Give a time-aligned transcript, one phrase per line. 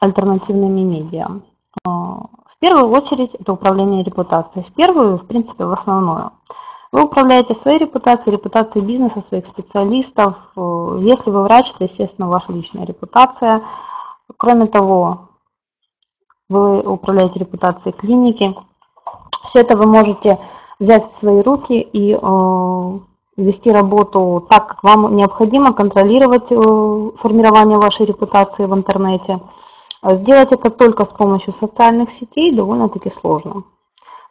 [0.00, 1.40] альтернативными медиа.
[1.84, 4.64] В первую очередь это управление репутацией.
[4.64, 6.32] В первую, в принципе, в основную.
[6.90, 10.36] Вы управляете своей репутацией, репутацией бизнеса, своих специалистов.
[10.56, 13.62] Если вы врач, то, естественно, ваша личная репутация.
[14.36, 15.28] Кроме того,
[16.48, 18.56] вы управляете репутацией клиники.
[19.48, 20.38] Все это вы можете
[20.80, 22.98] взять в свои руки и э,
[23.36, 29.40] вести работу так, как вам необходимо, контролировать э, формирование вашей репутации в интернете.
[30.00, 33.64] А сделать это только с помощью социальных сетей довольно-таки сложно.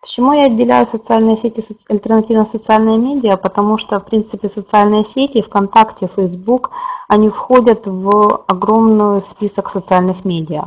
[0.02, 3.36] Почему я отделяю социальные сети, альтернативно социальные медиа?
[3.36, 6.70] Потому что, в принципе, социальные сети, ВКонтакте, Facebook,
[7.10, 10.66] они входят в огромный список социальных медиа.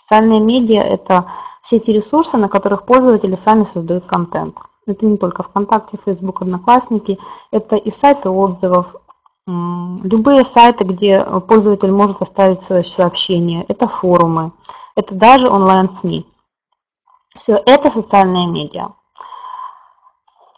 [0.00, 1.30] Социальные медиа– это
[1.62, 4.56] все те ресурсы, на которых пользователи сами создают контент.
[4.86, 7.18] Это не только ВКонтакте, Facebook, Одноклассники,
[7.50, 8.96] это и сайты отзывов,
[9.48, 14.52] любые сайты, где пользователь может оставить свое сообщение, это форумы,
[14.94, 16.26] это даже онлайн-СМИ.
[17.40, 18.90] Все это социальные медиа.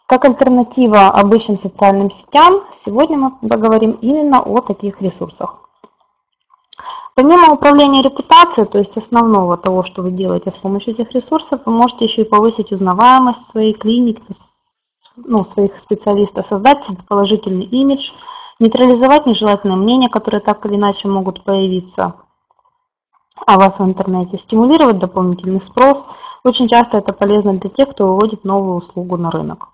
[0.07, 5.55] Как альтернатива обычным социальным сетям, сегодня мы поговорим именно о таких ресурсах.
[7.15, 11.71] Помимо управления репутацией, то есть основного того, что вы делаете с помощью этих ресурсов, вы
[11.71, 14.21] можете еще и повысить узнаваемость своей клиники,
[15.15, 18.11] ну, своих специалистов, создать положительный имидж,
[18.61, 22.13] нейтрализовать нежелательные мнения, которые так или иначе могут появиться
[23.45, 26.07] о вас в интернете, стимулировать дополнительный спрос.
[26.43, 29.69] Очень часто это полезно для тех, кто выводит новую услугу на рынок.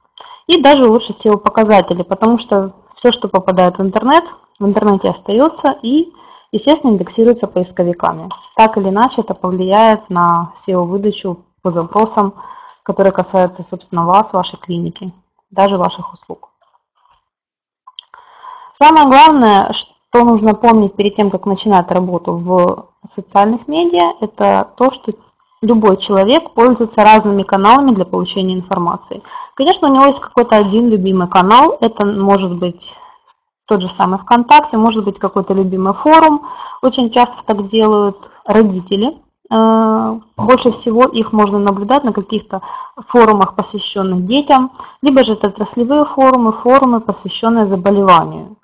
[0.48, 4.24] И даже улучшить SEO-показатели, потому что все, что попадает в интернет,
[4.60, 6.12] в интернете остается и
[6.52, 8.30] естественно, индексируется поисковиками.
[8.56, 12.34] Так или иначе, это повлияет на SEO-выдачу по запросам,
[12.84, 15.14] которые касаются, собственно, вас, вашей клиники,
[15.52, 16.50] даже ваших услуг.
[18.80, 24.92] Самое главное, что нужно помнить перед тем, как начинать работу в социальных медиа, это то,
[24.92, 25.14] что
[25.62, 29.24] любой человек пользуется разными каналами для получения информации.
[29.56, 32.94] Конечно, у него есть какой-то один любимый канал, это может быть
[33.66, 36.48] тот же самый ВКонтакте, может быть какой-то любимый форум.
[36.82, 39.18] Очень часто так делают родители.
[39.50, 42.62] Э, больше всего их можно наблюдать на каких-то
[43.08, 44.72] форумах, посвященных детям,
[45.02, 48.57] либо же это отраслевые форумы, форумы, посвященные заболеванию.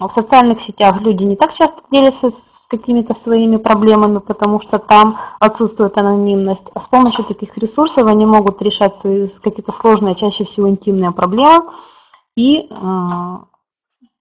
[0.00, 2.34] В социальных сетях люди не так часто делятся с
[2.68, 6.70] какими-то своими проблемами, потому что там отсутствует анонимность.
[6.74, 11.72] А с помощью таких ресурсов они могут решать свои какие-то сложные, чаще всего интимные проблемы
[12.36, 13.38] и э,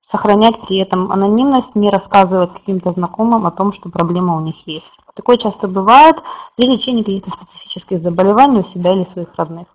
[0.09, 4.91] сохранять при этом анонимность, не рассказывать каким-то знакомым о том, что проблема у них есть.
[5.13, 6.15] Такое часто бывает
[6.55, 9.67] при лечении каких-то специфических заболеваний у себя или своих родных.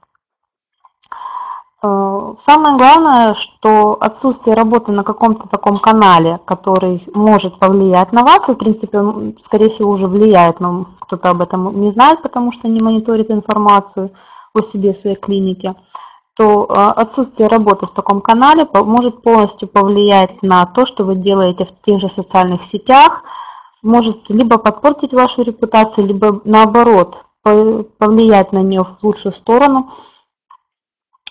[1.84, 8.48] Э, самое главное, что отсутствие работы на каком-то таком канале, который может повлиять на вас,
[8.48, 12.68] и в принципе скорее всего, уже влияет, но кто-то об этом не знает, потому что
[12.68, 14.12] не мониторит информацию
[14.54, 15.74] о себе, своей клинике,
[16.34, 21.64] то а, отсутствие работы в таком канале может полностью повлиять на то, что вы делаете
[21.64, 23.22] в тех же социальных сетях,
[23.82, 29.90] может либо подпортить вашу репутацию, либо наоборот повлиять на нее в лучшую сторону,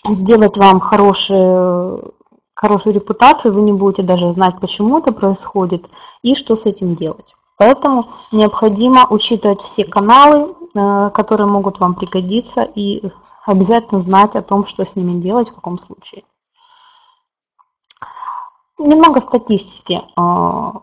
[0.09, 2.13] сделать вам хорошую,
[2.53, 5.89] хорошую репутацию, вы не будете даже знать, почему это происходит
[6.21, 7.35] и что с этим делать.
[7.57, 13.03] Поэтому необходимо учитывать все каналы, э, которые могут вам пригодиться и
[13.45, 16.23] обязательно знать о том, что с ними делать, в каком случае.
[18.79, 20.01] Немного статистики.
[20.15, 20.81] А,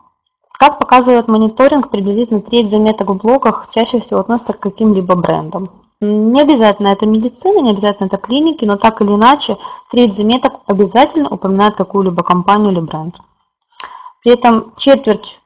[0.53, 5.88] как показывает мониторинг, приблизительно треть заметок в блогах чаще всего относятся к каким-либо брендам.
[6.01, 9.59] Не обязательно это медицина, не обязательно это клиники, но так или иначе
[9.91, 13.17] треть заметок обязательно упоминает какую-либо компанию или бренд.
[14.23, 15.41] При этом четверть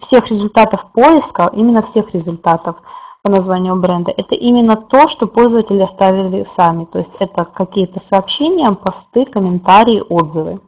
[0.00, 2.76] всех результатов поиска, именно всех результатов,
[3.22, 6.86] по названию бренда, это именно то, что пользователи оставили сами.
[6.86, 10.60] То есть это какие-то сообщения, посты, комментарии, отзывы.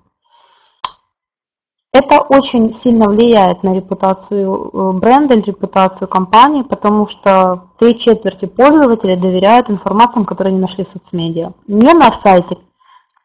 [1.95, 9.15] Это очень сильно влияет на репутацию э, бренда репутацию компании, потому что три четверти пользователей
[9.15, 11.53] доверяют информациям, которые они нашли в соцмедиа.
[11.69, 12.59] Не на сайте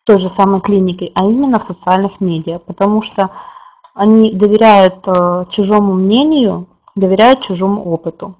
[0.03, 3.31] той же самой клиники, а именно в социальных медиа, потому что
[3.95, 8.35] они доверяют э, чужому мнению, доверяют чужому опыту.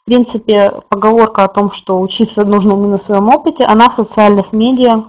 [0.00, 4.54] В принципе, поговорка о том, что учиться нужно не на своем опыте, она в социальных
[4.54, 5.04] медиа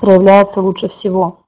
[0.00, 1.41] проявляется лучше всего.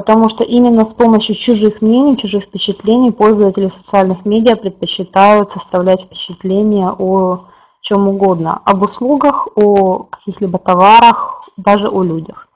[0.00, 6.90] Потому что именно с помощью чужих мнений, чужих впечатлений пользователи социальных медиа предпочитают составлять впечатления
[6.90, 7.48] о
[7.82, 8.62] чем угодно.
[8.64, 12.48] Об услугах, о каких-либо товарах, даже о людях.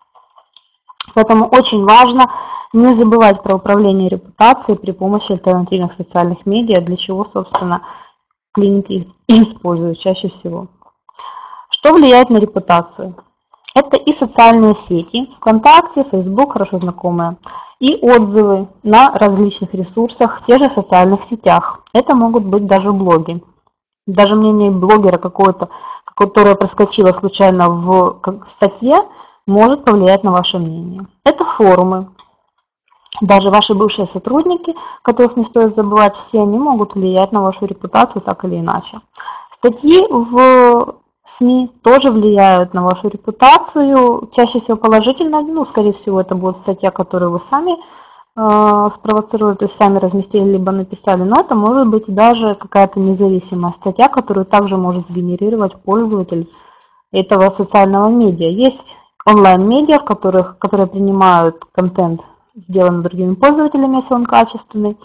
[1.12, 2.30] Поэтому очень важно
[2.72, 7.82] не забывать про управление репутацией при помощи альтернативных социальных медиа, для чего, собственно,
[8.54, 10.68] клиники используют чаще всего.
[11.68, 13.14] Что влияет на репутацию?
[13.74, 17.36] Это и социальные сети, ВКонтакте, Facebook, хорошо знакомые,
[17.80, 21.80] и отзывы на различных ресурсах, в тех же социальных сетях.
[21.92, 23.42] Это могут быть даже блоги.
[24.06, 25.70] Даже мнение блогера какого-то,
[26.04, 29.08] которое проскочило случайно в статье,
[29.46, 31.06] может повлиять на ваше мнение.
[31.24, 32.08] Это форумы.
[33.20, 38.22] Даже ваши бывшие сотрудники, которых не стоит забывать, все они могут влиять на вашу репутацию
[38.22, 39.00] так или иначе.
[39.52, 46.34] Статьи в СМИ тоже влияют на вашу репутацию, чаще всего положительно, ну, скорее всего, это
[46.34, 51.54] будет статья, которую вы сами э, спровоцировали, то есть сами разместили, либо написали, но это
[51.54, 56.50] может быть даже какая-то независимая статья, которую также может сгенерировать пользователь
[57.10, 58.48] этого социального медиа.
[58.48, 58.94] Есть
[59.24, 62.20] онлайн-медиа, в которых, которые принимают контент,
[62.54, 64.98] сделанный другими пользователями, если он качественный,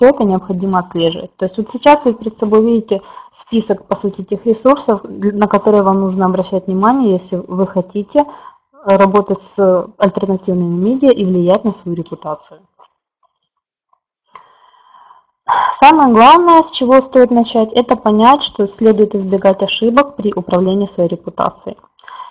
[0.00, 1.36] все это необходимо отслеживать.
[1.36, 3.02] То есть вот сейчас вы перед собой видите
[3.38, 8.24] список, по сути, тех ресурсов, на которые вам нужно обращать внимание, если вы хотите
[8.86, 12.60] работать с альтернативными медиа и влиять на свою репутацию.
[15.78, 21.10] Самое главное, с чего стоит начать, это понять, что следует избегать ошибок при управлении своей
[21.10, 21.76] репутацией.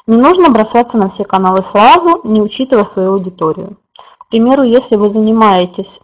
[0.08, 3.78] Не нужно бросаться на все каналы сразу, не учитывая свою аудиторию.
[4.18, 6.00] К примеру, если вы занимаетесь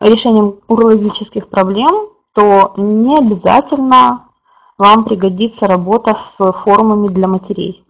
[0.00, 4.28] решением урологических проблем, то не обязательно
[4.78, 7.84] вам пригодится работа с форумами для матерей.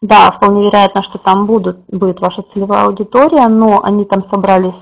[0.00, 4.76] Да, вполне вероятно, что там будут, будет ваша целевая аудитория, но они там собрались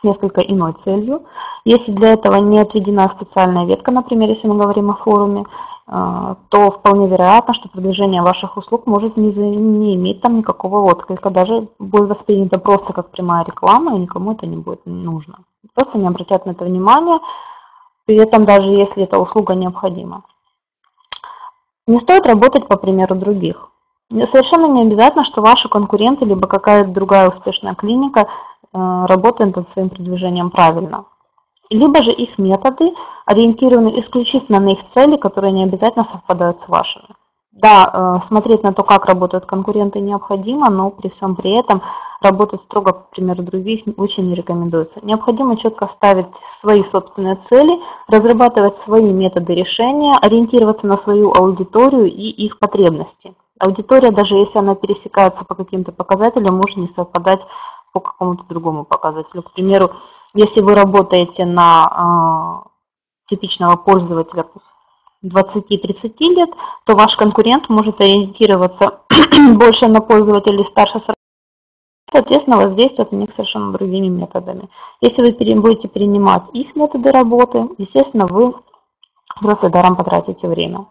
[0.00, 1.24] с несколько иной целью.
[1.64, 5.46] Если для этого не отведена специальная ветка, например, если мы говорим о форуме, а,
[5.86, 11.68] то вполне вероятно, что продвижение ваших услуг может не, не иметь там никакого отклика, даже
[11.78, 15.40] будет воспринято просто как прямая реклама, и никому это не будет нужно.
[15.74, 17.18] Просто не обратят на это внимание,
[18.06, 20.22] при этом даже если эта услуга необходима.
[21.88, 23.68] Не стоит работать по примеру других.
[24.10, 28.28] Совершенно не обязательно, что ваши конкуренты, либо какая-то другая успешная клиника
[28.72, 31.06] э, работает над своим продвижением правильно
[31.72, 32.92] либо же их методы
[33.26, 37.08] ориентированы исключительно на их цели, которые не обязательно совпадают с вашими.
[37.52, 41.82] Да, э, смотреть на то, как работают конкуренты необходимо, но при всем при этом
[42.22, 45.00] работать строго по примеру других очень не рекомендуется.
[45.02, 46.28] Необходимо четко ставить
[46.60, 47.78] свои собственные цели,
[48.08, 53.34] разрабатывать свои методы решения, ориентироваться на свою аудиторию и их потребности.
[53.58, 57.42] Аудитория, даже если она пересекается по каким-то показателям, может не совпадать
[57.92, 59.42] по какому-то другому показателю.
[59.42, 59.90] К примеру,
[60.34, 62.68] если вы работаете на э,
[63.28, 64.46] типичного пользователя
[65.24, 66.50] 20-30 лет,
[66.84, 69.00] то ваш конкурент может ориентироваться
[69.54, 71.14] больше на пользователей старше 40
[72.12, 74.68] соответственно, воздействовать на них совершенно другими методами.
[75.00, 78.54] Если вы будете принимать их методы работы, естественно, вы
[79.40, 80.86] просто даром потратите время.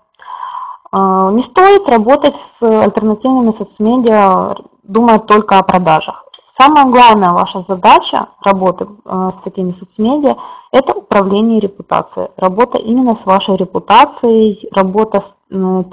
[0.92, 6.20] А, не стоит работать с альтернативными соцмедиа, думая только о продажах.
[6.62, 10.38] Самая главная ваша задача работы э, с такими соцмедиа–
[10.72, 12.28] это управление репутацией.
[12.38, 15.34] Работа именно с вашей репутацией, работа с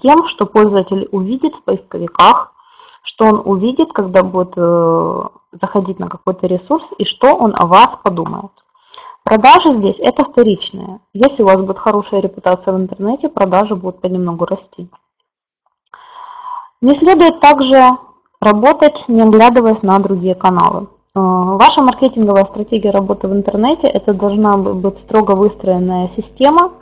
[0.03, 2.53] тем, что пользователь увидит в поисковиках,
[3.03, 5.23] что он увидит, когда будет э,
[5.53, 8.53] заходить на какой-то ресурс и что он о вас подумает.
[9.25, 11.01] Продажи здесь– это вторичные.
[11.15, 14.91] Если у вас будет хорошая репутация в интернете, продажи будут понемногу расти.
[16.83, 17.97] Не следует также
[18.41, 20.87] Работать, не оглядываясь на другие каналы.
[21.15, 26.73] Э, ваша маркетинговая стратегия работы в интернете– это должна быть строго выстроенная система.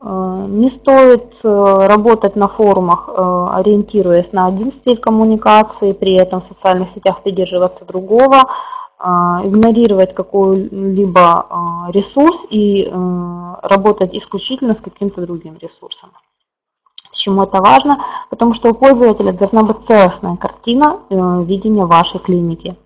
[0.00, 6.44] Э, не стоит э, работать на форумах, ориентируясь на один стиль коммуникации, при этом в
[6.44, 8.42] социальных сетях придерживаться другого,
[8.98, 11.46] игнорировать какой-либо
[11.88, 12.90] ресурс и
[13.62, 16.08] работать исключительно с каким-то другим ресурсом.
[17.16, 18.04] Почему это важно?
[18.28, 22.76] Потому что у пользователя должна быть целостная картина э, видения вашей клиники.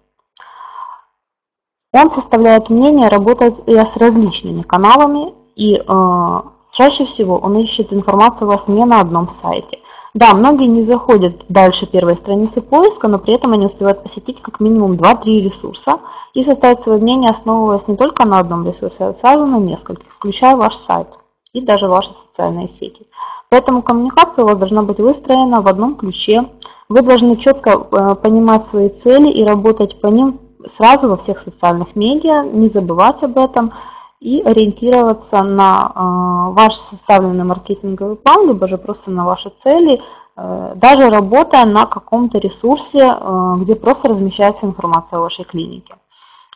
[1.92, 8.52] Он составляет мнение, работает с различными каналами и э, чаще всего он ищет информацию у
[8.52, 9.80] вас не на одном сайте.
[10.14, 14.60] Да, многие не заходят дальше первой страницы поиска, но при этом они успевают посетить как
[14.60, 15.98] минимум 2-3 ресурса
[16.34, 20.54] и составить свое мнение, основываясь не только на одном ресурсе, а сразу на нескольких, включая
[20.54, 21.08] ваш сайт
[21.52, 23.06] и даже ваши социальные сети.
[23.50, 26.48] Поэтому коммуникация у вас должна быть выстроена в одном ключе.
[26.88, 31.96] Вы должны четко э, понимать свои цели и работать по ним сразу во всех социальных
[31.96, 33.72] медиа, не забывать об этом
[34.20, 40.00] и ориентироваться на э, ваш составленный маркетинговый план, либо же просто на ваши цели,
[40.36, 43.16] э, даже работая на каком-то ресурсе,
[43.56, 45.96] где просто размещается информация о вашей клинике.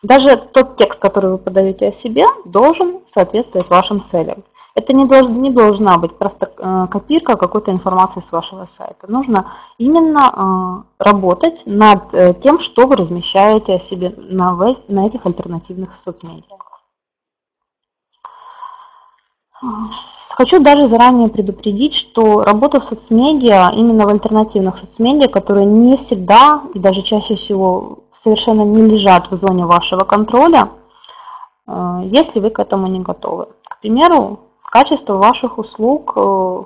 [0.05, 4.45] Даже тот текст, который вы подаете о себе, должен соответствовать вашим целям.
[4.75, 9.07] Это не, долж, не должна быть просто э, копирка какой-то информации с вашего сайта.
[9.07, 14.52] Нужно именно э, работать над э, тем, что вы размещаете себе на,
[14.88, 16.57] на этих альтернативных соцмедиа.
[20.31, 26.62] Хочу даже заранее предупредить, что работа в соцмедиа, именно в альтернативных соцмедиа, которые не всегда
[26.75, 30.71] и даже чаще всего совершенно не лежат в зоне вашего контроля,
[31.66, 33.47] если вы к этому не готовы.
[33.69, 34.40] К примеру,
[34.75, 36.62] качество ваших услуг, э,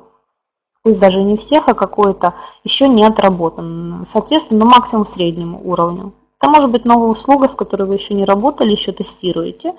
[0.83, 2.33] пусть даже не всех, а какое-то,
[2.65, 4.07] еще не отработано.
[4.11, 6.15] Соответственно, ну, максимум среднему уровню.
[6.41, 9.75] Это может быть новая услуга, с которой вы еще не работали, еще тестируете.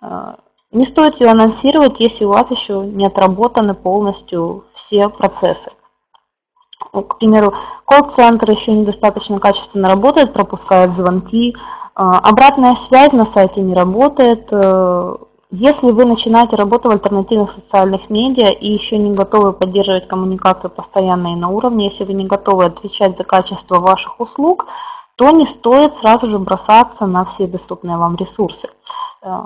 [0.00, 0.36] Э,
[0.72, 5.70] не стоит ее анонсировать, если у вас еще не отработаны полностью все процессы.
[6.94, 7.52] Ну, к примеру,
[7.84, 11.54] колл-центр еще недостаточно качественно работает, пропускает звонки,
[11.94, 14.50] а, обратная связь на сайте не работает.
[15.50, 21.32] Если вы начинаете работу в альтернативных социальных медиа и еще не готовы поддерживать коммуникацию постоянно
[21.32, 24.66] и на уровне, если вы не готовы отвечать за качество ваших услуг,
[25.14, 28.68] то не стоит сразу же бросаться на все доступные вам ресурсы.
[29.22, 29.42] Э,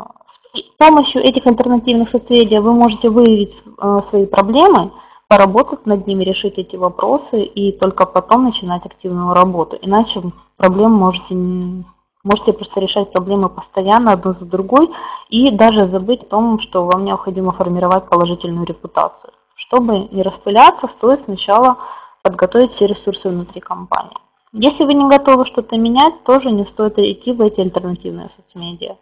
[0.54, 4.92] с помощью этих альтернативных соцсетей вы можете выявить э, свои проблемы,
[5.28, 9.78] поработать над ними, решить эти вопросы и только потом начинать активную работу.
[9.80, 10.23] Иначе
[10.57, 11.37] проблем можете,
[12.24, 14.90] можете просто решать проблемы постоянно одну за другой
[15.28, 19.32] и даже забыть о том, что вам необходимо формировать положительную репутацию.
[19.54, 21.78] Чтобы не распыляться, стоит сначала
[22.22, 24.16] подготовить все ресурсы внутри компании.
[24.52, 28.96] Если вы не готовы что-то менять, тоже не стоит идти в эти альтернативные соцмедиа.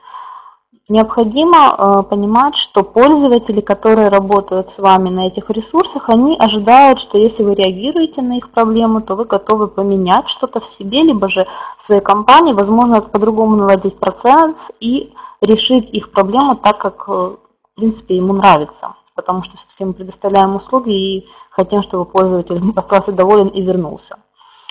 [0.90, 7.18] Необходимо э, понимать, что пользователи, которые работают с вами на этих ресурсах, они ожидают, что
[7.18, 11.46] если вы реагируете на их проблемы, то вы готовы поменять что-то в себе, либо же
[11.76, 17.38] в своей компании, возможно, по-другому наладить процесс и решить их проблему так, как, э, в
[17.76, 18.94] принципе, ему нравится.
[19.14, 24.16] Потому что все-таки мы предоставляем услуги и хотим, чтобы пользователь остался доволен и вернулся.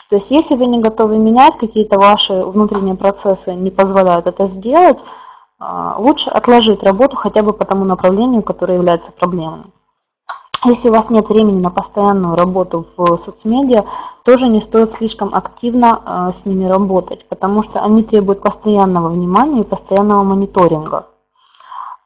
[0.09, 4.97] То есть, если вы не готовы менять, какие-то ваши внутренние процессы не позволяют это сделать,
[5.59, 9.73] лучше отложить работу хотя бы по тому направлению, которое является проблемным.
[10.65, 13.85] Если у вас нет времени на постоянную работу в соцмедиа,
[14.23, 19.61] тоже не стоит слишком активно а, с ними работать, потому что они требуют постоянного внимания
[19.61, 21.07] и постоянного мониторинга.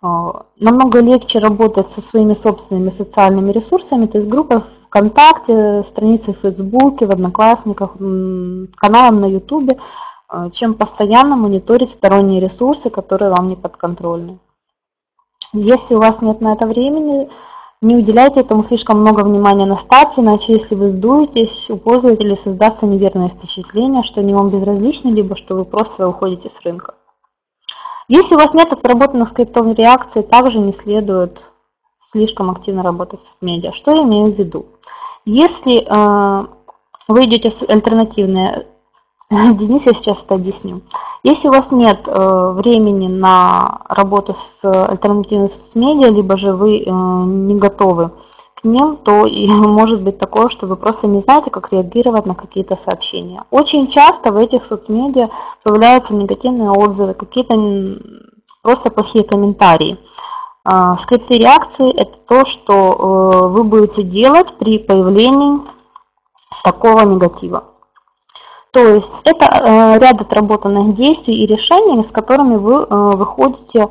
[0.02, 6.40] А, намного легче работать со своими собственными социальными ресурсами, то есть группа ВКонтакте, страницы в
[6.40, 7.94] Фейсбуке, в Одноклассниках,
[8.76, 9.82] каналом на Ютубе, а,
[10.54, 14.40] чем постоянно мониторить сторонние ресурсы, которые вам не подконтрольны.
[15.54, 17.30] Если у вас нет на это времени,
[17.82, 22.86] не уделяйте этому слишком много внимания на старте, иначе если вы сдуетесь, у пользователей создастся
[22.86, 26.94] неверное впечатление, что они вам безразличны, либо что вы просто уходите с рынка.
[28.08, 31.42] Если у вас нет отработанных скриптов реакции, также не следует
[32.12, 33.72] слишком активно работать в медиа.
[33.72, 34.66] Что я имею в виду?
[35.26, 36.48] Если э,
[37.08, 38.68] вы идете в альтернативные
[39.58, 40.82] Денис, я сейчас это объясню.
[41.24, 46.90] Если у вас нет э, времени на работу с альтернативными соцмедиа, либо же вы э,
[46.92, 48.12] не готовы
[48.56, 52.36] к ним, то и может быть такое, что вы просто не знаете, как реагировать на
[52.36, 53.46] какие-то сообщения.
[53.52, 55.30] Очень часто в этих соцмедиа
[55.64, 57.56] появляются негативные отзывы, какие-то
[58.62, 59.98] просто плохие комментарии.
[60.70, 62.74] Э, скрипты реакции– это то, что
[63.34, 65.62] э, вы будете делать при появлении
[66.66, 67.71] такого негатива.
[68.72, 73.90] То есть это э, ряд отработанных действий и решений, с которыми вы э, выходите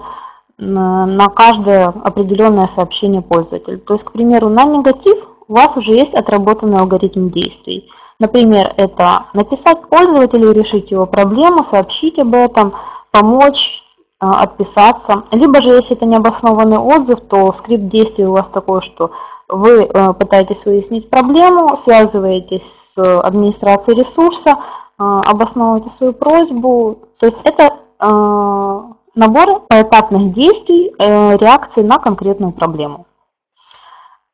[0.63, 3.79] на каждое определенное сообщение пользователя.
[3.79, 5.17] То есть, к примеру, на негатив
[5.49, 7.89] у вас уже есть отработанный алгоритм действий.
[8.21, 12.75] Например, это написать пользователю, решить его проблему, сообщить об этом,
[13.11, 13.83] помочь,
[14.21, 15.25] э, отписаться.
[15.33, 19.11] Либо же, если это необоснованный отзыв, то скрипт действий у вас такой, что
[19.49, 26.99] вы э, пытаетесь выяснить проблему, связываетесь с администрацией ресурса, э, обосновываете свою просьбу.
[27.19, 28.83] То есть это э,
[29.15, 33.07] набор поэтапных действий, реакции на конкретную проблему.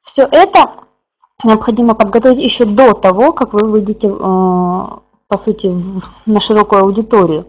[0.04, 0.70] Все это
[1.42, 5.74] необходимо подготовить еще до того, как вы выйдете, по сути,
[6.26, 7.46] на широкую аудиторию.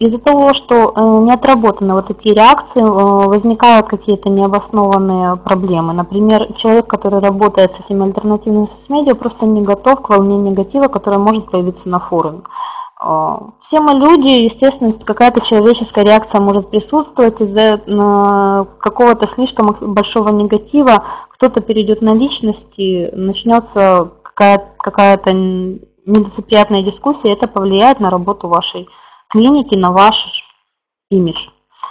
[0.00, 5.92] Из-за того, что э, не отработаны вот такие реакции, э, возникают какие-то необоснованные проблемы.
[5.92, 11.20] Например, человек, который работает с этими альтернативными соцмедиа, просто не готов к волне негатива, которая
[11.20, 12.40] может появиться на форуме.
[13.00, 21.04] Э, все мы люди, естественно, какая-то человеческая реакция может присутствовать из-за какого-то слишком большого негатива.
[21.28, 25.20] Кто-то перейдет на личности, начнется какая-то какая
[26.04, 28.88] нелицеприятная дискуссия, это повлияет на работу вашей
[29.34, 30.44] клиники, на ваш
[31.10, 31.48] имидж.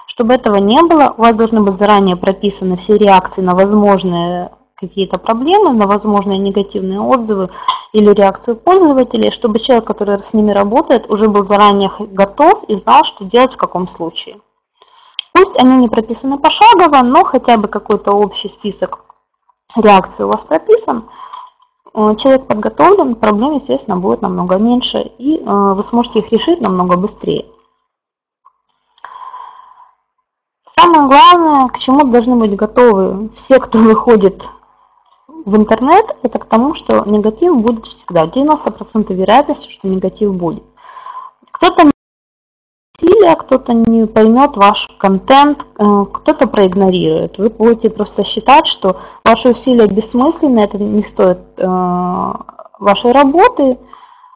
[0.08, 5.20] Чтобы этого не было, у вас должны быть заранее прописаны все реакции на возможные какие-то
[5.20, 7.50] проблемы, на возможные негативные отзывы
[7.92, 13.04] или реакцию пользователей, чтобы человек, который с ними работает, уже был заранее готов и знал,
[13.04, 14.38] что делать в каком случае.
[15.34, 19.00] Пусть они не прописаны пошагово, но хотя бы какой-то общий список
[19.76, 21.10] реакций у вас прописан,
[21.94, 27.46] человек подготовлен, проблем, естественно, будет намного меньше, и э, вы сможете их решить намного быстрее.
[30.80, 34.44] Самое главное, к чему должны быть готовы все, кто выходит
[35.46, 38.26] в интернет, это к тому, что негатив будет всегда.
[38.26, 40.64] 90% вероятности, что негатив будет.
[41.52, 41.93] Кто-то
[43.24, 47.38] усилия, кто-то не поймет ваш контент, э, кто-то проигнорирует.
[47.38, 52.34] Вы будете просто считать, что ваши усилия бессмысленны, это не стоит э,
[52.80, 53.78] вашей работы,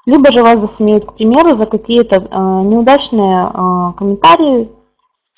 [0.06, 3.52] либо же вас засмеют, к примеру, за какие-то э, неудачные
[3.98, 4.70] комментарии,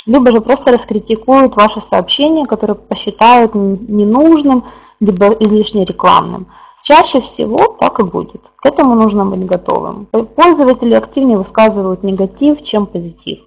[0.05, 4.63] либо же просто раскритикуют ваше сообщение, которое посчитают ненужным,
[4.99, 6.47] либо излишне рекламным.
[6.89, 8.41] Чаще всего так и будет.
[8.55, 10.07] К этому нужно быть готовым.
[10.07, 13.41] Пользователи активнее высказывают негатив, чем позитив.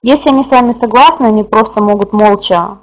[0.00, 2.78] Если они с вами согласны, они просто могут молча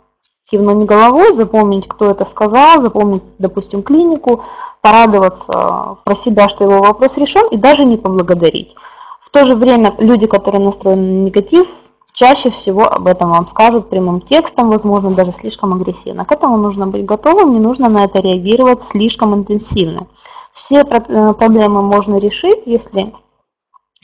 [0.47, 4.43] кивнуть головой, запомнить, кто это сказал, запомнить, допустим, клинику,
[4.81, 8.75] порадоваться про себя, что его вопрос решен, и даже не поблагодарить.
[9.21, 11.67] В то же время люди, которые настроены на негатив,
[12.15, 16.25] чаще всего об этом вам скажут прямым текстом, возможно, даже слишком агрессивно.
[16.25, 20.07] К этому нужно быть готовым, не нужно на это реагировать слишком интенсивно.
[20.53, 23.13] Все э, проблемы можно решить, если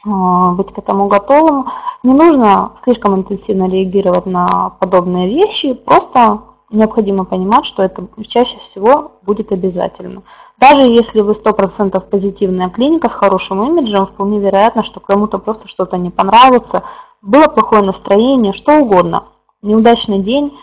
[0.06, 1.70] э, быть к этому готовым.
[2.04, 4.46] Не нужно слишком интенсивно реагировать на
[4.80, 10.24] подобные вещи, просто необходимо понимать, что это чаще всего будет обязательно.
[10.58, 15.98] Даже если вы 100% позитивная клиника с хорошим имиджем, вполне вероятно, что кому-то просто что-то
[15.98, 16.84] не понравится,
[17.22, 19.26] было плохое настроение, что угодно,
[19.62, 20.58] неудачный день,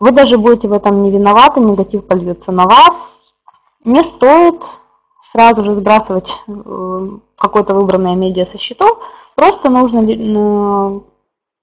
[0.00, 3.32] вы даже будете в этом не виноваты, негатив польется на вас.
[3.84, 4.60] Не стоит
[5.32, 8.98] сразу же сбрасывать э, какое-то выбранное медиа со счетов,
[9.34, 11.00] просто нужно э,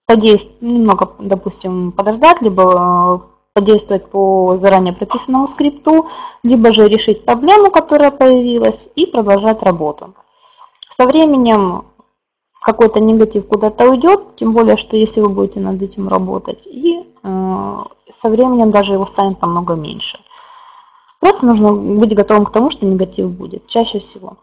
[0.05, 3.19] подействовать, немного, допустим, подождать, либо э,
[3.53, 6.07] подействовать по заранее прописанному скрипту,
[6.43, 10.13] либо же решить проблему, которая появилась, и продолжать работу.
[10.97, 11.85] Со временем
[12.61, 17.77] какой-то негатив куда-то уйдет, тем более, что если вы будете над этим работать, и э,
[18.21, 20.19] со временем даже его станет намного меньше.
[21.19, 24.37] Просто нужно быть готовым к тому, что негатив будет, чаще всего.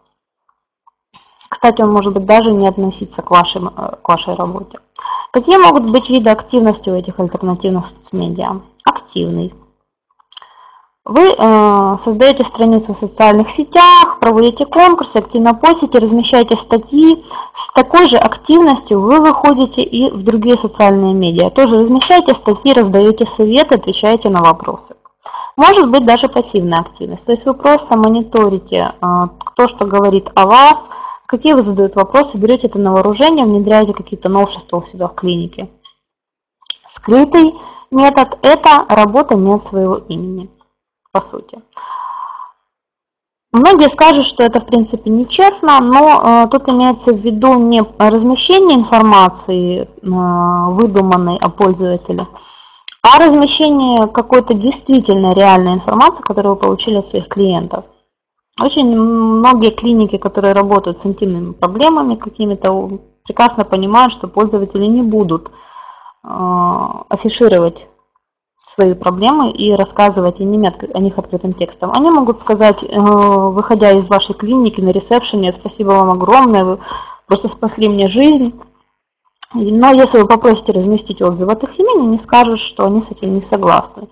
[1.49, 4.79] Кстати, он может быть даже не относиться к, вашим, э, к вашей работе.
[5.31, 8.61] Какие могут быть виды активности у этих альтернативных соцмедиа?
[8.83, 9.53] Активный.
[11.09, 17.23] Вы э, создаете страницу в социальных сетях, проводите конкурсы, активно постите, размещаете статьи.
[17.55, 21.49] С такой же активностью вы выходите и в другие социальные медиа.
[21.49, 24.97] Тоже размещаете статьи, раздаете советы, отвечаете на вопросы.
[25.55, 27.23] Может быть даже пассивная активность.
[27.23, 30.77] То есть вы просто мониторите, э, кто что говорит о вас,
[31.25, 35.69] какие вы задают вопросы, берете это на вооружение, внедряете какие-то новшества у себя в клинике.
[36.85, 37.53] Скрытый
[37.91, 40.49] метод– это работа не своего имени
[41.17, 41.59] по сути.
[43.51, 48.77] Многие скажут, что это в принципе нечестно, но э, тут имеется в виду не размещение
[48.77, 52.27] информации э, выдуманной о пользователе,
[53.01, 57.85] а размещение какой-то действительно реальной информации, которую вы получили от своих клиентов.
[58.59, 65.49] Очень многие клиники, которые работают с интимными проблемами какими-то, прекрасно понимают, что пользователи не будут
[66.23, 66.29] э,
[67.09, 67.87] афишировать
[68.79, 71.91] свои проблемы и рассказывать о них открытым текстом.
[71.95, 76.79] Они могут сказать, э, выходя из вашей клиники на ресепшене, спасибо вам огромное, вы
[77.25, 78.53] просто спасли мне жизнь.
[79.53, 83.35] Но если вы попросите разместить отзыв от их имени, они скажут, что они с этим
[83.35, 84.09] не согласны.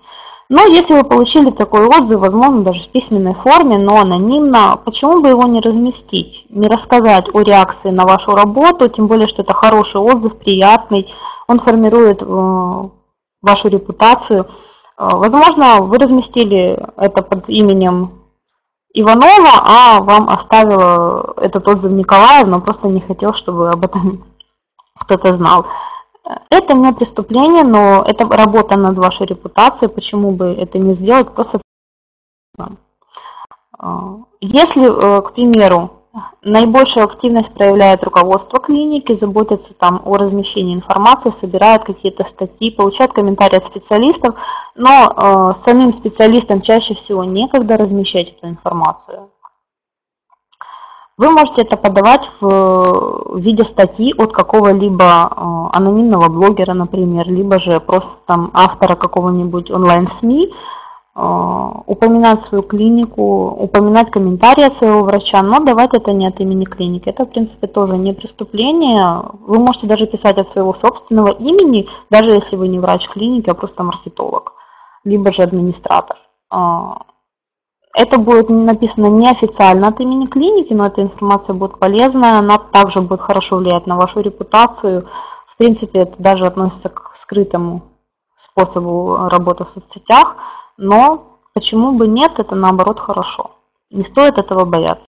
[0.48, 5.28] Но если вы получили такой отзыв, возможно, даже в письменной форме, но анонимно, почему бы
[5.28, 10.00] его не разместить, не рассказать о реакции на вашу работу, тем более, что это хороший
[10.00, 11.12] отзыв, приятный,
[11.48, 12.88] он формирует э,
[13.46, 14.46] вашу репутацию.
[14.98, 18.22] Э, возможно, вы разместили это под именем
[18.92, 24.24] Иванова, а вам оставил этот отзыв Николаев, но просто не хотел, чтобы об этом
[24.98, 25.66] кто-то знал.
[26.50, 29.88] Это не преступление, но это работа над вашей репутацией.
[29.88, 31.30] Почему бы это не сделать?
[31.32, 31.60] Просто
[32.58, 32.64] э,
[34.40, 35.95] если, э, к примеру,
[36.42, 43.56] Наибольшую активность проявляет руководство клиники, заботится там о размещении информации, собирает какие-то статьи, получает комментарии
[43.56, 44.34] от специалистов,
[44.74, 49.30] но э, самим специалистам чаще всего некогда размещать эту информацию.
[51.18, 57.78] Вы можете это подавать в виде статьи от какого-либо э, анонимного блогера, например, либо же
[57.80, 60.52] просто там автора какого-нибудь онлайн-СМИ,
[61.16, 67.08] упоминать свою клинику, упоминать комментарии от своего врача, но давать это не от имени клиники.
[67.08, 69.22] Это, в принципе, тоже не преступление.
[69.46, 73.54] Вы можете даже писать от своего собственного имени, даже если вы не врач клиники, а
[73.54, 74.52] просто маркетолог,
[75.04, 76.18] либо же администратор.
[76.50, 76.98] А,
[77.94, 83.22] это будет написано неофициально от имени клиники, но эта информация будет полезная, она также будет
[83.22, 85.08] хорошо влиять на вашу репутацию.
[85.46, 87.84] В принципе, это даже относится к скрытому
[88.38, 90.36] способу работы в соцсетях,
[90.76, 93.52] но почему бы нет, это наоборот хорошо.
[93.90, 95.06] Не стоит этого бояться.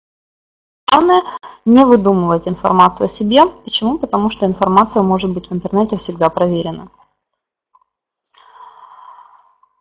[0.90, 1.22] Главное,
[1.64, 3.46] не выдумывать информацию о себе.
[3.64, 3.98] Почему?
[3.98, 6.88] Потому что информация может быть в интернете всегда проверена.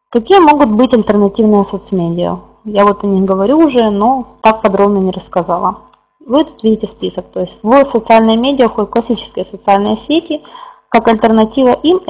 [0.10, 2.39] Какие могут быть альтернативные соцмедиа?
[2.63, 5.82] Я вот о них говорю уже, но так подробно не рассказала.
[6.26, 10.43] Вы тут видите список, то есть в социальные медиа входят классические социальные сети,
[10.89, 12.02] как альтернатива им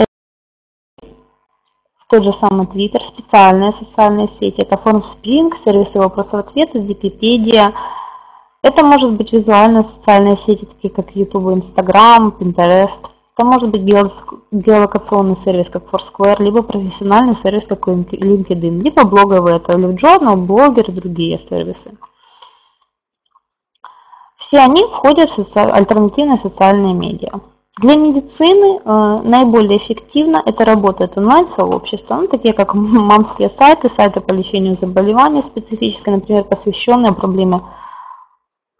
[2.15, 7.73] тот же самый Twitter, специальные социальные сети, это Formspring, сервисы вопросов-ответов, Википедия.
[8.61, 13.09] Это может быть визуальные социальные сети, такие как YouTube, Instagram, Pinterest.
[13.37, 19.77] Это может быть геолокационный сервис, как Foursquare, либо профессиональный сервис, как LinkedIn, либо блоговые, это
[19.77, 21.97] LiveJournal, Blogger и другие сервисы.
[24.37, 25.59] Все они входят в соци...
[25.59, 27.41] альтернативные социальные медиа.
[27.81, 34.33] Для медицины э, наиболее эффективно это работает онлайн-сообщества, ну, такие как мамские сайты, сайты по
[34.33, 37.63] лечению заболеваний специфические, например, посвященные проблеме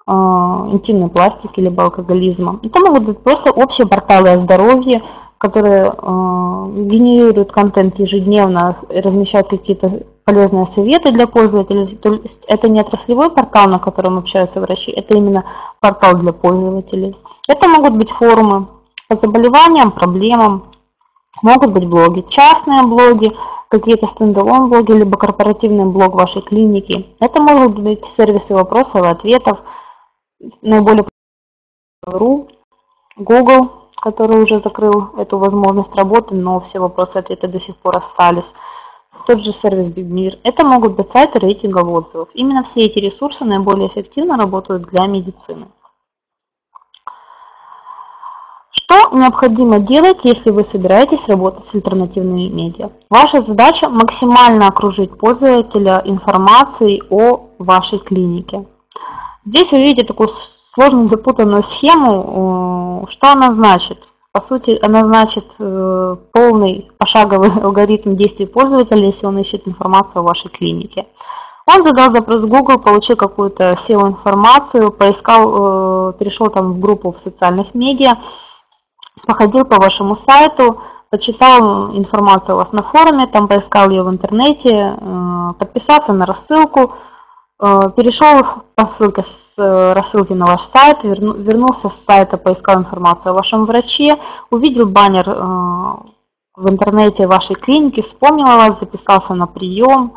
[0.08, 2.62] а, интимной пластики либо алкоголизма.
[2.64, 5.04] Это могут быть просто общие порталы о здоровье,
[5.40, 11.98] которые а, генерируют контент ежедневно, размещают какие-то полезные советы для пользователей.
[11.98, 15.44] То есть это не отраслевой портал, на котором общаются врачи, это именно
[15.82, 17.18] портал для пользователей.
[17.50, 18.68] Это могут быть форумы
[19.08, 20.72] по заболеваниям, проблемам,
[21.42, 23.32] могут быть блоги, частные блоги,
[23.70, 27.16] какие-то стендалон блоги, либо корпоративный блог вашей клиники.
[27.20, 29.60] Это могут быть сервисы вопросов и ответов,
[30.62, 31.06] наиболее
[32.08, 32.50] .ru,
[33.18, 38.52] Google, который уже закрыл эту возможность работы, но все вопросы ответы до сих пор остались.
[39.26, 40.40] Тот же сервис BigMir.
[40.44, 42.30] Это могут быть сайты рейтингов отзывов.
[42.34, 45.68] Именно все эти ресурсы наиболее эффективно работают для медицины.
[48.86, 52.92] Что необходимо делать, если вы собираетесь работать с альтернативными медиа?
[53.10, 58.66] Ваша задача максимально окружить пользователя информацией о вашей клинике.
[59.44, 60.30] Здесь вы видите такую
[60.76, 63.08] сложную запутанную схему.
[63.10, 63.98] Что она значит?
[64.32, 70.24] По сути, она значит э, полный пошаговый алгоритм действий пользователя, если он ищет информацию о
[70.24, 71.08] вашей клинике.
[71.66, 77.20] Он задал запрос в Google, получил какую-то SEO-информацию, поискал, э, перешел там в группу в
[77.20, 78.18] социальных медиа,
[79.26, 84.98] походил по вашему сайту, почитал информацию у вас на форуме, там поискал ее в интернете,
[84.98, 86.94] э, подписался на рассылку,
[87.58, 88.44] Э, перешел
[88.76, 93.66] по ссылке с э, рассылки на ваш сайт, вернулся с сайта, поискал информацию о вашем
[93.66, 95.30] враче, увидел баннер
[96.58, 100.14] в интернете вашей клиники, вспомнил о вас, записался на прием.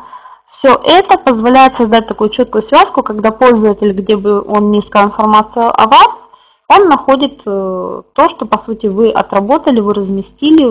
[0.51, 5.67] Все это позволяет создать такую четкую связку, когда пользователь, где бы он не искал информацию
[5.67, 6.25] о вас,
[6.69, 10.63] он находит то, что по сути вы отработали, вы разместили,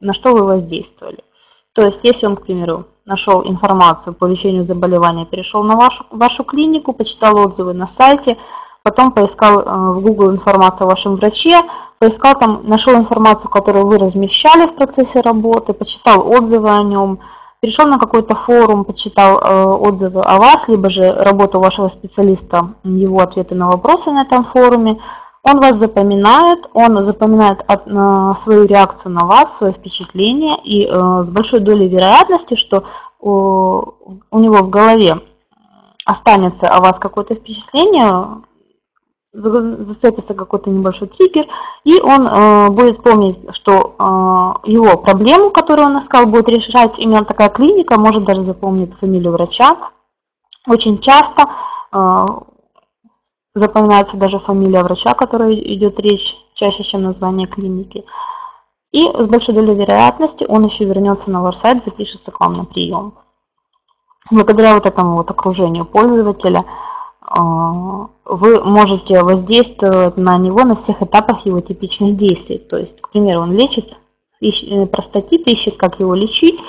[0.00, 1.24] на что вы воздействовали.
[1.72, 6.44] То есть, если он, к примеру, нашел информацию по лечению заболевания, перешел на вашу, вашу
[6.44, 8.36] клинику, почитал отзывы на сайте,
[8.82, 11.60] потом поискал э, в Google информацию о вашем враче,
[11.98, 17.20] поискал там, нашел информацию, которую вы размещали в процессе работы, почитал отзывы о нем,
[17.60, 23.18] перешел на какой-то форум, почитал э, отзывы о вас, либо же работу вашего специалиста, его
[23.18, 25.00] ответы на вопросы на этом форуме,
[25.42, 30.90] он вас запоминает, он запоминает от, э, свою реакцию на вас, свое впечатление, и э,
[30.90, 32.84] с большой долей вероятности, что
[33.20, 33.82] у,
[34.30, 35.20] у него в голове
[36.04, 38.42] останется о вас какое-то впечатление,
[39.32, 41.46] зацепится какой-то небольшой триггер,
[41.84, 43.94] и он э, будет помнить, что
[44.64, 49.32] э, его проблему, которую он искал, будет решать именно такая клиника, может даже запомнить фамилию
[49.32, 49.76] врача.
[50.66, 51.44] Очень часто
[51.92, 52.26] э,
[53.54, 58.04] запоминается даже фамилия врача, о которой идет речь, чаще, чем название клиники.
[58.92, 62.64] И с большой долей вероятности он еще вернется на ваш сайт, запишется к вам на
[62.64, 63.14] прием.
[64.30, 66.64] Благодаря вот этому вот окружению пользователя
[67.20, 72.58] а, вы можете воздействовать на него на всех этапах его типичных действий.
[72.58, 73.96] То есть, к примеру, он лечит
[74.40, 76.60] э, простатит, ищет, как его лечить,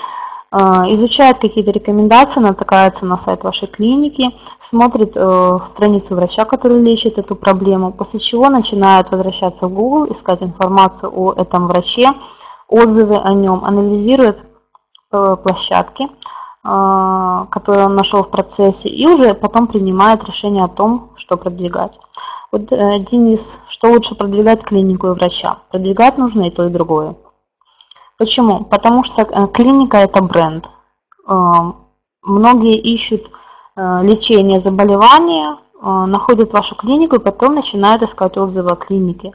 [0.54, 4.32] изучает какие-то рекомендации, натыкается на сайт вашей клиники,
[4.70, 11.12] смотрит страницу врача, который лечит эту проблему, после чего начинает возвращаться в Google, искать информацию
[11.16, 12.10] о этом враче,
[12.68, 14.44] отзывы о нем, анализирует
[15.10, 16.10] площадки,
[16.64, 21.98] которые он нашел в процессе, и уже потом принимает решение о том, что продвигать.
[22.52, 25.60] Вот, э, Денис, что лучше продвигать клинику и врача?
[25.72, 27.16] Продвигать нужно и то, и другое.
[28.22, 28.66] Почему?
[28.66, 30.70] Потому что э, клиника– это бренд.
[31.28, 31.72] Э,
[32.22, 33.32] многие ищут
[33.76, 39.32] лечение заболевания, находят вашу клинику и потом начинают искать отзывы о клинике.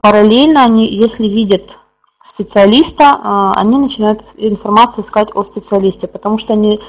[0.00, 1.78] Параллельно они, если видят
[2.26, 6.80] специалиста, они начинают информацию искать о специалисте, потому что они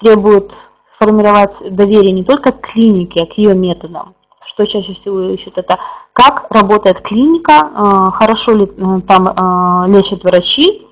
[0.00, 0.54] требуют
[0.98, 4.14] формировать доверие не только к клинике, а к ее методам
[4.46, 5.78] что чаще всего ищут, это
[6.12, 10.86] как работает клиника, э, хорошо ли э, там э, лечат врачи,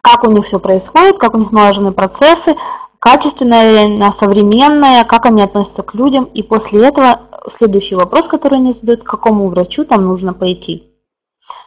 [0.00, 2.56] как у них все происходит, как у них налажены процессы,
[2.98, 6.24] качественное, современное, как они относятся к людям.
[6.24, 7.20] И после этого
[7.56, 10.92] следующий вопрос, который они задают, к какому врачу там нужно пойти.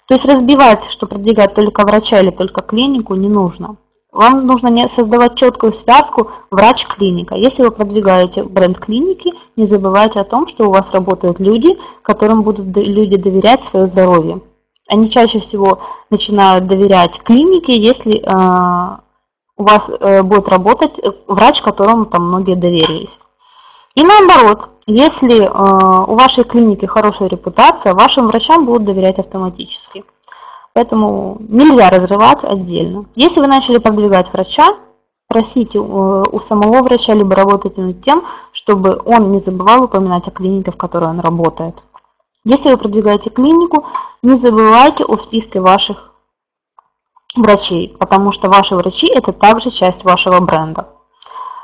[0.08, 3.78] То есть разбивать, что продвигать только врача или только клинику, не нужно.
[4.12, 7.36] Вам нужно не создавать четкую связку врач-клиника.
[7.36, 12.42] Если вы продвигаете бренд клиники, не забывайте о том, что у вас работают люди, которым
[12.42, 14.42] будут люди доверять свое здоровье.
[14.88, 18.98] Они чаще всего начинают доверять клинике, если э,
[19.56, 23.16] у вас э, будет работать врач, которому там многие доверились.
[23.94, 30.04] И наоборот, если э, у вашей клиники хорошая репутация, вашим врачам будут доверять автоматически.
[30.80, 33.04] Поэтому нельзя разрывать отдельно.
[33.16, 34.78] Если вы начали продвигать врача,
[35.28, 40.32] просите э, у самого врача, либо работайте над тем, чтобы он не забывал упоминать о
[40.32, 41.76] клинике, в которой он работает.
[42.46, 43.88] Если вы продвигаете клинику,
[44.22, 46.14] не забывайте о списке ваших
[47.36, 50.88] врачей, потому что ваши врачи– это также часть вашего бренда.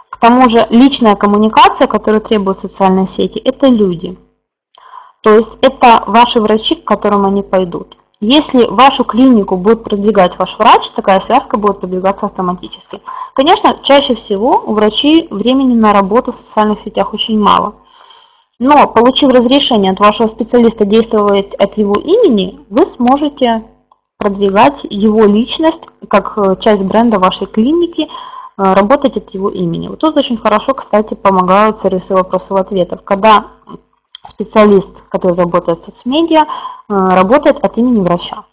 [0.09, 4.17] К тому же личная коммуникация, которую требуют социальные сети, это люди.
[5.21, 7.94] То есть это ваши врачи, к которым они пойдут.
[8.21, 13.01] Если вашу клинику будет продвигать ваш врач, такая связка будет продвигаться автоматически.
[13.33, 17.75] Конечно, чаще всего у врачей времени на работу в социальных сетях очень мало.
[18.57, 23.65] Но получив разрешение от вашего специалиста действовать от его имени, вы сможете
[24.17, 28.07] продвигать его личность как э, часть бренда вашей клиники, э,
[28.57, 29.89] работать от его имени.
[29.89, 33.03] Вот тут очень хорошо, кстати, помогают сервисы вопросов-ответов.
[33.03, 33.47] Когда
[34.29, 36.45] специалист, который работает в соцмедиа, э,
[36.87, 38.45] работает от имени врача.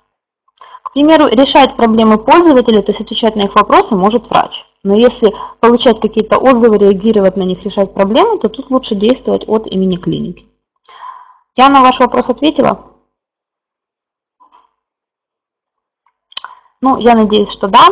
[0.82, 4.64] К примеру, решать проблемы пользователей, то есть отвечать на их вопросы, может врач.
[4.84, 9.66] Но если получать какие-то отзывы, реагировать на них, решать проблемы, то тут лучше действовать от
[9.66, 10.46] имени клиники.
[11.56, 12.92] Я на ваш вопрос ответила?
[16.80, 17.86] Ну, я надеюсь, что да.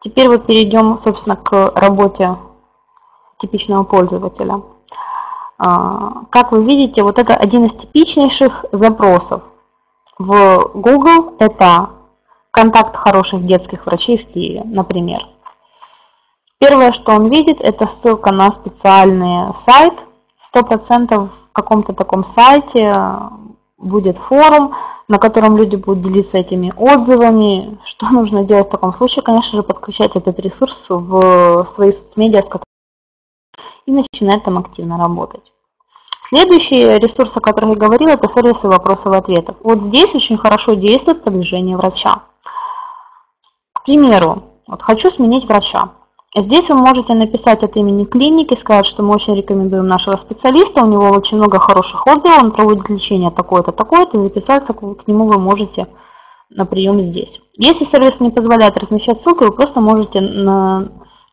[0.00, 2.38] Теперь вот перейдем, собственно, к работе
[3.38, 4.62] типичного пользователя.
[5.58, 9.42] А, как вы видите, вот это один из типичнейших запросов
[10.18, 11.34] в Google.
[11.38, 11.90] Это
[12.50, 15.20] контакт хороших детских врачей в Киеве, например.
[16.58, 19.94] Первое, что он видит, это ссылка на специальный сайт.
[20.54, 22.92] 100% в каком-то таком сайте
[23.76, 24.74] будет форум,
[25.08, 27.78] на котором люди будут делиться этими отзывами.
[27.84, 29.22] Что нужно делать в таком случае?
[29.22, 32.67] Конечно же, подключать этот ресурс в свои соцмедиа, с которыми
[33.88, 35.50] и начинает там активно работать.
[36.28, 39.56] Следующий ресурс, о котором я говорила, это сервисы вопросов и ответов.
[39.64, 42.22] Вот здесь очень хорошо действует продвижение врача.
[43.72, 45.92] К примеру, вот хочу сменить врача.
[46.36, 50.86] Здесь вы можете написать от имени клиники, сказать, что мы очень рекомендуем нашего специалиста, у
[50.86, 55.86] него очень много хороших отзывов, он проводит лечение такое-то, такое-то, записаться к нему вы можете
[56.50, 57.40] на прием здесь.
[57.56, 60.20] Если сервис не позволяет размещать ссылки, вы просто можете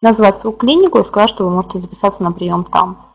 [0.01, 3.05] назвать свою клинику и сказать, что вы можете записаться на прием там.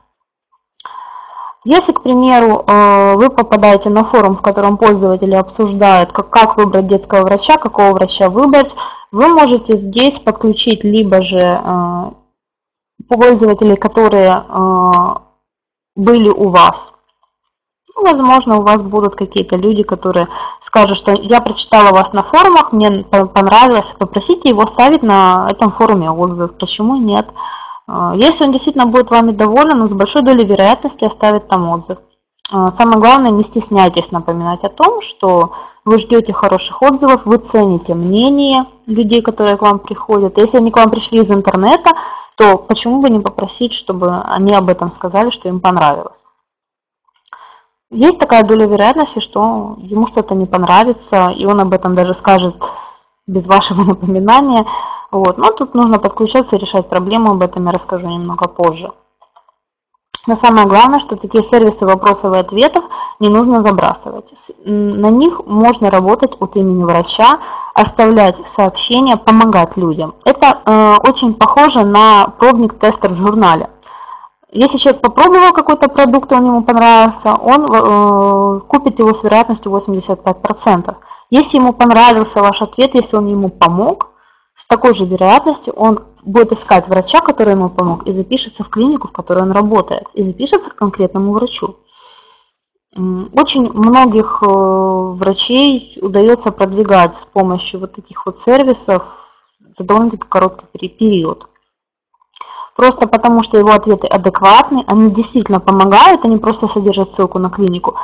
[1.64, 6.87] Если, к примеру, э, вы попадаете на форум, в котором пользователи обсуждают, как, как выбрать
[6.87, 8.75] детского врача, какого врача выбрать,
[9.12, 12.11] вы можете здесь подключить либо же э,
[13.09, 14.90] пользователей, которые э,
[15.97, 16.93] были у вас.
[18.01, 20.29] Ну, возможно, у вас будут какие-то люди, которые
[20.63, 26.11] скажут, что я прочитала вас на форумах, мне понравилось, попросите его ставить на этом форуме
[26.11, 26.55] отзыв.
[26.55, 27.29] Почему нет?
[27.87, 31.99] А, если он действительно будет вами доволен, он с большой долей вероятности оставит там отзыв.
[32.51, 35.53] А, самое главное, не стесняйтесь напоминать о том, что
[35.85, 40.39] вы ждете хороших отзывов, вы цените мнение людей, которые к вам приходят.
[40.39, 41.91] Если они к вам пришли из интернета,
[42.37, 46.17] то почему бы не попросить, чтобы они об этом сказали, что им понравилось.
[47.90, 52.55] Есть такая доля вероятности, что ему что-то не понравится, и он об этом даже скажет
[53.26, 54.64] без вашего напоминания.
[55.11, 55.38] Вот.
[55.38, 58.92] Но тут нужно подключаться и решать проблему, об этом я расскажу немного позже.
[60.26, 62.85] Но самое главное, что такие сервисы вопросов и ответов
[63.18, 64.33] не нужно забрасывать.
[64.64, 67.40] На них можно работать от имени врача,
[67.74, 70.14] оставлять сообщения, помогать людям.
[70.24, 73.70] Это э, очень похоже на пробник тестер в журнале.
[74.53, 80.97] Если человек попробовал какой-то продукт, он ему понравился, он э, купит его с вероятностью 85%.
[81.31, 84.09] Если ему понравился ваш ответ, если он ему помог,
[84.57, 89.09] с такой же вероятностью он будет искать врача, который ему помог, и запишется в клинику,
[89.09, 91.77] в которой он работает, и запишется к конкретному врачу.
[92.97, 99.05] Очень многих э, врачей удается продвигать с помощью вот таких вот сервисов
[99.79, 101.50] за довольно-таки короткий период.
[102.81, 107.97] Просто потому, что его ответы адекватны, они действительно помогают, они просто содержат ссылку на клинику.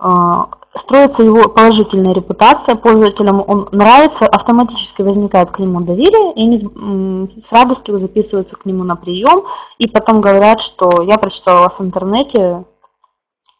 [0.00, 7.42] А, строится его положительная репутация, пользователям он нравится, автоматически возникает к нему доверие, и они
[7.48, 9.44] с радостью записываются к нему на прием,
[9.78, 12.64] и потом говорят, что я прочитала вас в интернете,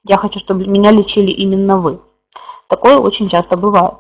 [0.03, 2.01] я хочу, чтобы меня лечили именно вы.
[2.67, 3.95] Такое очень часто бывает.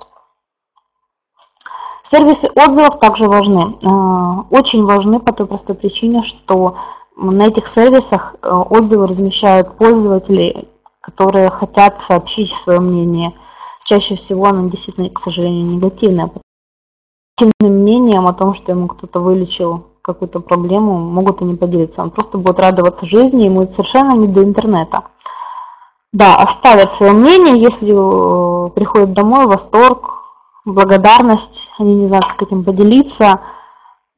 [2.10, 3.76] Сервисы отзывов также важны.
[3.84, 6.76] А, очень важны по той простой причине, что
[7.16, 10.68] на этих сервисах э, отзывы размещают пользователи
[11.04, 13.34] которые хотят сообщить свое мнение.
[13.84, 16.30] Чаще всего оно действительно, к сожалению, негативное.
[17.38, 22.02] Негативным мнением о том, что ему кто-то вылечил какую-то проблему, могут и не поделиться.
[22.02, 25.04] Он просто будет радоваться жизни, ему совершенно не до интернета.
[26.12, 30.23] Да, оставят свое мнение, если э, приходит домой, восторг,
[30.64, 33.40] благодарность, они не знают, как этим поделиться,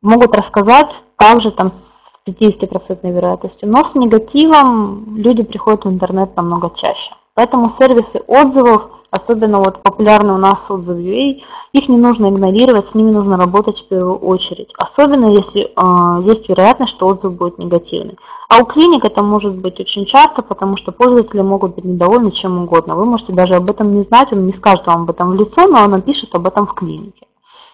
[0.02, 3.68] могут рассказать также там с 50% вероятностью.
[3.68, 7.12] Но с негативом люди приходят в интернет намного чаще.
[7.34, 13.10] Поэтому сервисы отзывов, особенно вот популярные у нас отзывы их не нужно игнорировать, с ними
[13.10, 14.72] нужно работать в первую очередь.
[14.78, 18.16] Особенно если э, есть вероятность, что отзыв будет негативный.
[18.48, 22.62] А у клиник это может быть очень часто, потому что пользователи могут быть недовольны чем
[22.62, 22.94] угодно.
[22.94, 25.66] Вы можете даже об этом не знать, он не скажет вам об этом в лицо,
[25.66, 27.26] но он напишет об этом в клинике.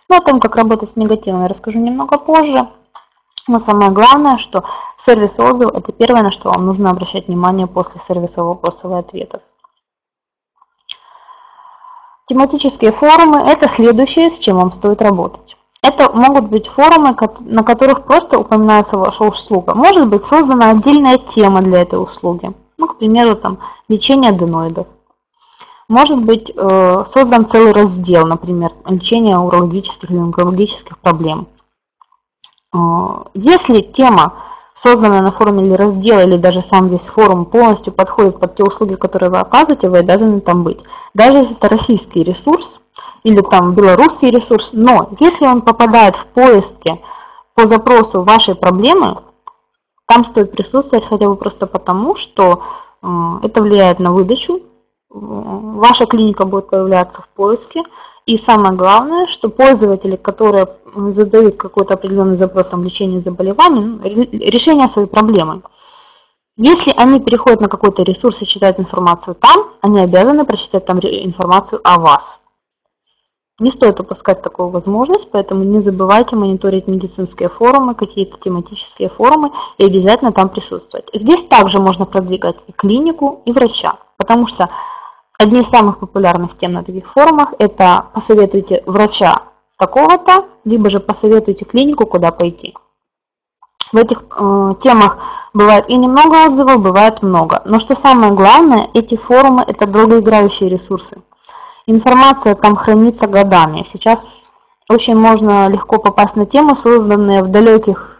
[0.08, 2.68] Ну, о том, как работать с негативом, я расскажу немного позже.
[3.48, 4.64] Но самое главное, что
[5.04, 9.42] сервис отзыв– это первое, на что вам нужно обращать внимание после сервиса вопросов и ответов.
[12.28, 15.56] Тематические форумы– это следующее, с чем вам стоит работать.
[15.82, 19.74] Это могут быть форумы, на которых просто упоминается ваша услуга.
[19.74, 22.52] Может быть создана отдельная тема для этой услуги.
[22.78, 23.58] Ну, к примеру, там,
[23.88, 24.86] лечение аденоидов.
[25.88, 31.48] Может быть э, создан целый раздел, например, лечение урологических или онкологических проблем.
[32.72, 34.34] А, если тема,
[34.74, 38.94] созданная на форуме или раздел, или даже сам весь форум полностью подходит под те услуги,
[38.94, 40.80] которые вы оказываете, вы обязаны там быть.
[41.14, 42.80] Даже если это российский ресурс
[43.22, 47.00] или там белорусский ресурс, но если он попадает в поиске
[47.54, 49.22] по запросу вашей проблемы,
[50.06, 52.62] там стоит присутствовать хотя бы просто потому, что
[53.42, 54.62] это влияет на выдачу,
[55.10, 57.82] ваша клиника будет появляться в поиске,
[58.24, 60.68] и самое главное, что пользователи, которые
[61.12, 63.98] задают какой-то определенный запрос там, лечения заболеваний,
[64.48, 65.62] решение своей проблемы.
[66.56, 71.80] Если они переходят на какой-то ресурс и читают информацию там, они обязаны прочитать там информацию
[71.82, 72.22] о вас.
[73.58, 79.84] Не стоит упускать такую возможность, поэтому не забывайте мониторить медицинские форумы, какие-то тематические форумы и
[79.84, 81.08] обязательно там присутствовать.
[81.12, 84.68] Здесь также можно продвигать и клинику, и врача, потому что
[85.42, 89.42] Одни из самых популярных тем на таких форумах– это посоветуйте врача
[89.76, 92.76] такого-то, либо же посоветуйте клинику, куда пойти.
[93.92, 95.18] В этих э, темах
[95.52, 97.60] бывает и немного отзывов, бывает много.
[97.64, 101.20] Но что самое главное, эти форумы– это долгоиграющие ресурсы.
[101.86, 103.84] Информация там хранится годами.
[103.92, 104.24] Сейчас
[104.88, 108.11] очень можно легко попасть на темы, созданные в далеких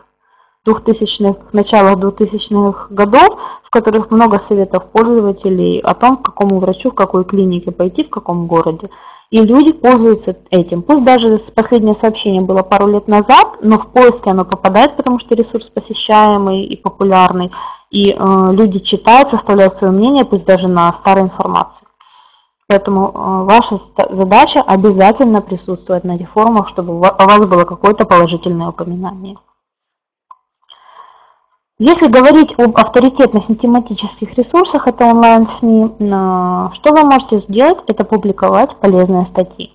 [0.67, 6.95] 2000-х, начала 2000-х годов, в которых много советов пользователей о том, к какому врачу, в
[6.95, 8.89] какой клинике пойти, в каком городе.
[9.31, 10.83] И люди пользуются этим.
[10.83, 15.35] Пусть даже последнее сообщение было пару лет назад, но в поиске оно попадает, потому что
[15.35, 17.51] ресурс посещаемый и популярный.
[17.91, 21.87] И э, люди читают, составляют свое мнение, пусть даже на старой информации.
[22.69, 23.81] Поэтому э, ваша
[24.11, 29.39] задача обязательно присутствовать на этих форумах, чтобы у вас было какое-то положительное упоминание.
[31.85, 35.91] Если говорить об авторитетных и тематических ресурсах, это онлайн-СМИ,
[36.75, 39.73] что вы можете сделать, это публиковать полезные статьи.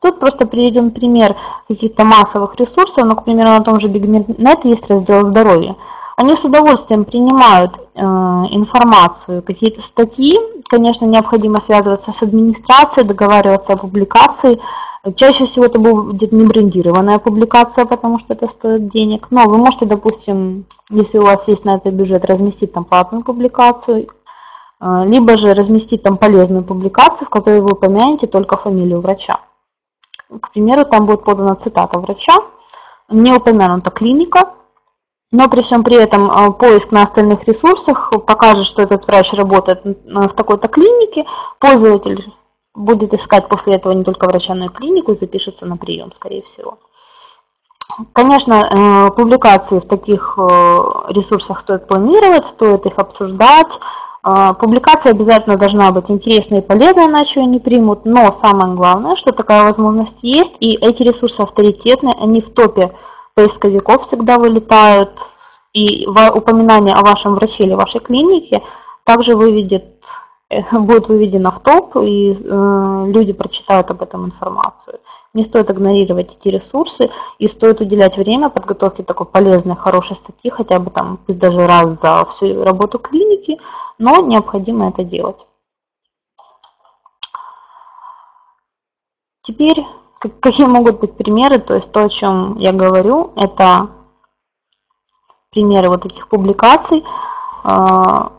[0.00, 1.36] Тут просто приведем пример
[1.68, 5.76] каких-то массовых ресурсов, но, к примеру, на том же BigNet есть раздел здоровья.
[6.16, 10.32] Они с удовольствием принимают э, информацию, какие-то статьи.
[10.66, 14.62] Конечно, необходимо связываться с администрацией, договариваться о публикации,
[15.14, 19.28] Чаще всего это будет не брендированная публикация, потому что это стоит денег.
[19.30, 24.08] Но вы можете, допустим, если у вас есть на это бюджет, разместить там платную публикацию,
[24.80, 29.40] э, либо же разместить там полезную публикацию, в которой вы упомянете только фамилию врача.
[30.28, 32.34] К примеру, там будет подана цитата врача,
[33.08, 34.54] не упомянута клиника,
[35.30, 39.82] но при всем при этом э, поиск на остальных ресурсах покажет, что этот врач работает
[39.84, 41.26] в такой-то клинике,
[41.60, 42.32] пользователь
[42.76, 46.78] будет искать после этого не только врача, клинику и запишется на прием, скорее всего.
[48.12, 50.42] Конечно, э, публикации в таких э,
[51.08, 53.68] ресурсах стоит планировать, стоит их обсуждать.
[54.24, 58.04] Э, публикация обязательно должна быть интересной и полезной, иначе ее не примут.
[58.04, 62.92] Но самое главное, что такая возможность есть, и эти ресурсы авторитетные, они в топе
[63.34, 65.18] поисковиков всегда вылетают.
[65.72, 68.62] И упоминание о вашем враче или вашей клинике
[69.04, 69.84] также выведет
[70.72, 75.00] будет выведено в топ, и э, люди прочитают об этом информацию.
[75.34, 80.78] Не стоит игнорировать эти ресурсы, и стоит уделять время подготовке такой полезной, хорошей статьи, хотя
[80.78, 83.58] бы там, пусть даже раз за всю работу клиники,
[83.98, 85.46] но необходимо это делать.
[89.42, 89.84] Теперь,
[90.40, 93.90] какие могут быть примеры, то есть то, о чем я говорю, это
[95.50, 97.04] примеры вот таких публикаций,
[97.62, 98.32] а,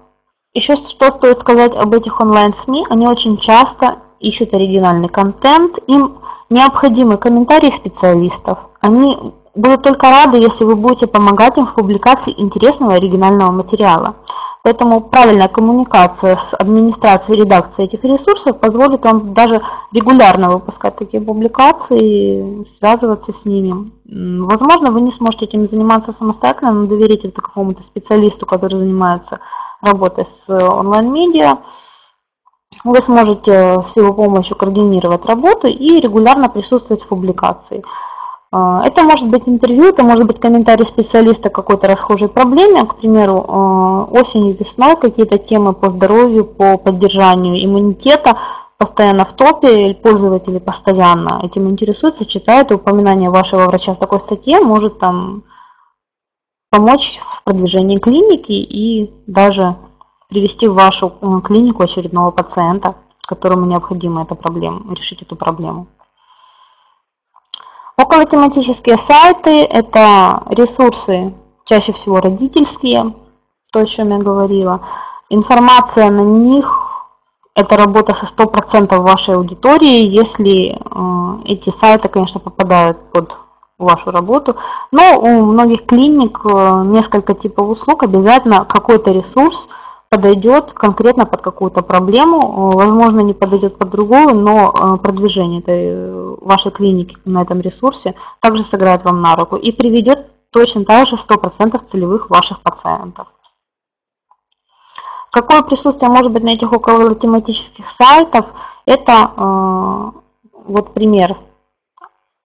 [0.57, 6.17] еще что стоит сказать об этих онлайн-СМИ, они очень часто ищут оригинальный контент, им
[6.49, 8.57] необходимы комментарии специалистов.
[8.81, 9.17] Они
[9.53, 14.15] будут только рады, если вы будете помогать им в публикации интересного оригинального материала.
[14.63, 19.61] Поэтому правильная коммуникация с администрацией редакцией этих ресурсов позволит вам даже
[19.93, 23.91] регулярно выпускать такие публикации, связываться с ними.
[24.05, 29.39] Возможно, вы не сможете этим заниматься самостоятельно, но доверите это какому-то специалисту, который занимается
[29.81, 31.57] работы с онлайн-медиа,
[32.83, 37.83] вы сможете с его помощью координировать работу и регулярно присутствовать в публикации.
[38.51, 42.95] А, это может быть интервью, это может быть комментарий специалиста к какой-то расхожей проблеме, к
[42.95, 48.37] примеру, а, осенью, весной какие-то темы по здоровью, по поддержанию иммунитета
[48.77, 54.99] постоянно в топе, пользователи постоянно этим интересуются, читают, упоминание вашего врача в такой статье может
[54.99, 55.43] там
[56.69, 59.75] помочь в продвижении клиники и даже
[60.29, 62.95] привести в вашу э, клинику очередного пациента,
[63.27, 65.87] которому необходимо эта проблема, решить эту проблему.
[67.97, 71.33] Около тематические сайты– это ресурсы,
[71.65, 73.15] чаще всего родительские,
[73.71, 74.81] то, о чем я говорила.
[75.29, 76.71] Информация на них–
[77.55, 83.35] это работа со 100% вашей аудитории, если э, эти сайты, конечно, попадают под
[83.77, 84.55] вашу работу.
[84.91, 89.67] Но у многих клиник э, несколько типов услуг, обязательно какой-то ресурс
[90.09, 96.35] подойдет конкретно под какую-то проблему, э, возможно не подойдет под другую, но э, продвижение этой
[96.41, 101.15] вашей клиники на этом ресурсе также сыграет вам на руку и приведет точно так же
[101.15, 103.27] 100% целевых ваших пациентов.
[105.31, 108.47] Какое присутствие может быть на этих около тематических сайтов?
[108.85, 110.13] Это
[110.65, 111.37] вот пример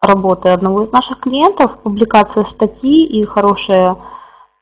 [0.03, 3.97] работы одного из наших клиентов, публикация статьи и хорошая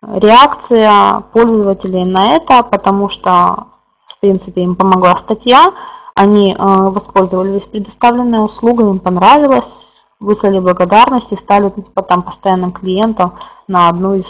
[0.03, 3.69] реакция пользователей на это, потому что,
[4.07, 5.73] в принципе, им помогла статья,
[6.15, 9.87] они э, воспользовались предоставленной услугой, им понравилось,
[10.19, 14.27] выслали благодарность и стали типа, там постоянным клиентом на одну из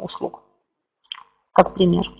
[0.00, 0.40] услуг,
[1.52, 2.10] как пример.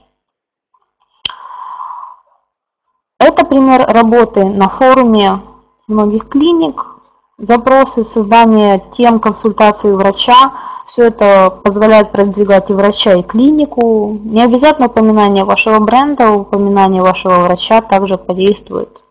[3.18, 5.40] Это пример работы на форуме
[5.86, 6.93] многих клиник,
[7.38, 10.52] запросы, создание тем, консультации врача.
[10.86, 14.18] Все это позволяет продвигать и врача, и клинику.
[14.22, 19.02] Не обязательно упоминание вашего бренда, упоминание вашего врача также подействует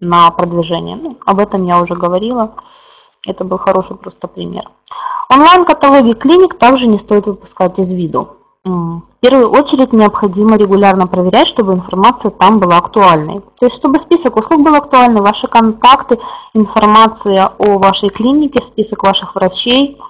[0.00, 0.96] на продвижение.
[0.96, 2.54] Ну, об этом я уже говорила.
[3.26, 4.70] Это был хороший просто пример.
[5.28, 8.36] Онлайн-каталоги клиник также не стоит выпускать из виду.
[8.66, 13.40] В первую очередь необходимо регулярно проверять, чтобы информация там была актуальной.
[13.60, 16.18] То есть, чтобы список услуг был актуальный, ваши контакты,
[16.52, 20.00] информация о вашей клинике, список ваших врачей,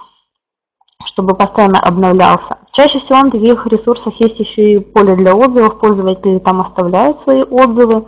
[1.05, 2.57] чтобы постоянно обновлялся.
[2.71, 7.43] Чаще всего на таких ресурсах есть еще и поле для отзывов, пользователи там оставляют свои
[7.43, 8.07] отзывы,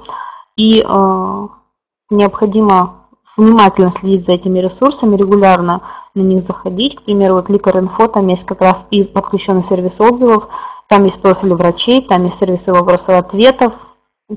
[0.58, 1.48] и э,
[2.10, 2.99] необходимо
[3.40, 5.82] внимательно следить за этими ресурсами, регулярно
[6.14, 6.96] на них заходить.
[6.96, 10.48] К примеру, вот Ликар.инфо, там есть как раз и подключенный сервис отзывов,
[10.88, 13.74] там есть профили врачей, там есть сервисы вопросов ответов.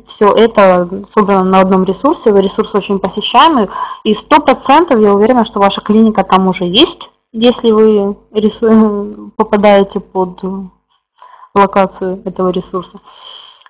[0.06, 3.68] Все это собрано на одном ресурсе, ресурс очень посещаемый,
[4.04, 8.16] и 100% я уверена, что ваша клиника там уже есть, если вы
[9.36, 10.42] попадаете под
[11.54, 12.98] локацию этого ресурса.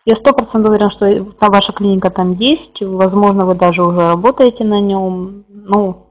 [0.04, 1.06] Я сто процентов уверен, что
[1.40, 5.44] ваша клиника там есть, возможно, вы даже уже работаете на нем.
[5.48, 6.08] Ну,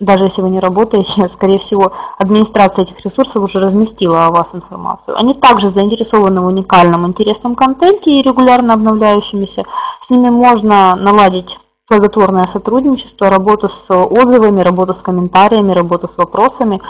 [0.00, 5.16] даже если вы не работаете, скорее всего, администрация этих ресурсов уже разместила о вас информацию.
[5.18, 9.64] Они также заинтересованы в уникальном, интересном контенте и регулярно обновляющимися.
[10.02, 16.82] С ними можно наладить плодотворное сотрудничество, работу с отзывами, работу с комментариями, работу с вопросами.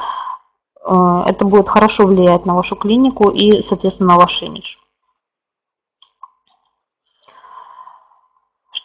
[0.84, 4.79] Э, это будет хорошо влиять на вашу клинику и, соответственно, на ваш имидж.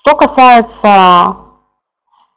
[0.08, 1.38] Что касается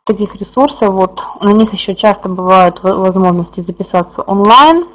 [0.05, 4.87] таких ресурсов, вот на них еще часто бывают возможности записаться онлайн,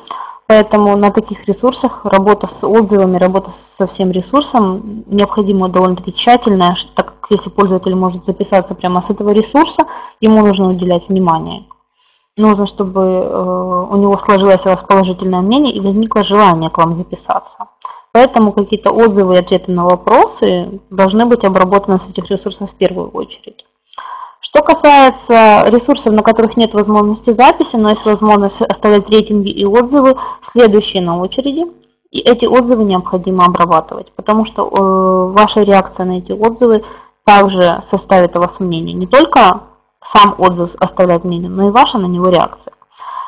[0.48, 7.14] поэтому на таких ресурсах работа с отзывами, работа со всем ресурсом необходима довольно-таки тщательная, так
[7.22, 9.86] как если пользователь может записаться прямо с этого ресурса,
[10.20, 11.66] ему нужно уделять внимание.
[12.38, 16.96] Нужно, чтобы э, у него сложилось у вас положительное мнение и возникло желание к вам
[16.96, 17.68] записаться.
[18.14, 23.10] Поэтому какие-то отзывы и ответы на вопросы должны быть обработаны с этих ресурсов в первую
[23.10, 23.66] очередь.
[24.40, 30.16] Что касается ресурсов, на которых нет возможности записи, но есть возможность оставлять рейтинги и отзывы,
[30.52, 31.66] следующие на очереди.
[32.12, 36.84] И эти отзывы необходимо обрабатывать, потому что э, ваша реакция на эти отзывы
[37.26, 38.94] также составит у вас мнение.
[38.94, 39.64] Не только
[40.04, 42.74] сам отзыв оставляет мнение, но и ваша на него реакция.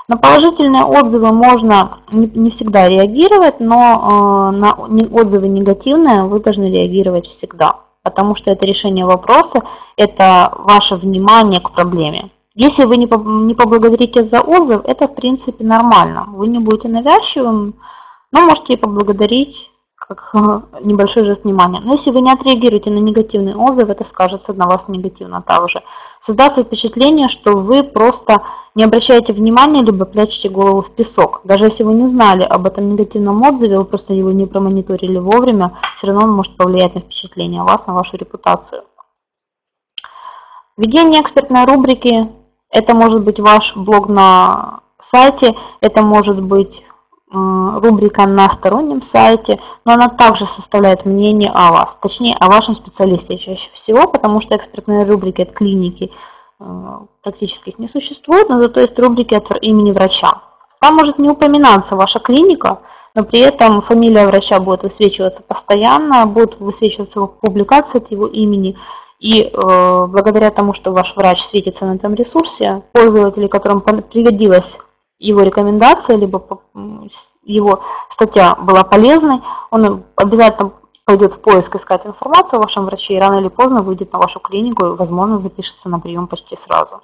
[0.08, 7.28] На положительные отзывы можно не всегда реагировать, но э, на отзывы негативные вы должны реагировать
[7.28, 9.64] всегда, потому что это решение вопроса,
[9.98, 12.30] это ваше внимание к проблеме.
[12.54, 16.26] Если вы не поблагодарите за отзыв, это в принципе нормально.
[16.28, 17.74] Вы не будете навязчивым,
[18.32, 20.32] но можете и поблагодарить как
[20.82, 21.82] небольшой жест внимания.
[21.84, 25.82] Но если вы не отреагируете на негативный отзыв, это скажется на вас негативно также.
[26.26, 28.42] Создастся впечатление, что вы просто
[28.74, 31.42] не обращаете внимания, либо прячете голову в песок.
[31.44, 35.78] Даже если вы не знали об этом негативном отзыве, вы просто его не промониторили вовремя,
[35.96, 38.86] все равно он может повлиять на впечатление вас, на вашу репутацию.
[40.78, 42.32] Введение экспертной рубрики–
[42.72, 44.80] это может быть ваш блог на
[45.12, 46.84] сайте, это может быть
[47.36, 53.38] рубрика на стороннем сайте, но она также составляет мнение о вас, точнее о вашем специалисте
[53.38, 56.12] чаще всего, потому что экспертные рубрики от клиники
[56.60, 56.66] э,
[57.22, 60.42] практически их не существует, но зато есть рубрики от имени врача.
[60.80, 62.80] Там может не упоминаться ваша клиника,
[63.14, 68.78] но при этом фамилия врача будет высвечиваться постоянно, будут высвечиваться публикации от его имени,
[69.20, 74.78] и э, благодаря тому, что ваш врач светится на этом ресурсе, пользователи, которым пригодилась
[75.18, 76.62] его рекомендация, либо
[77.44, 79.42] его статья была полезной,
[79.72, 80.74] он обязательно
[81.06, 84.40] пойдет в поиск искать информацию о вашем враче и рано или поздно выйдет на вашу
[84.40, 87.02] клинику и, возможно, запишется на прием почти сразу.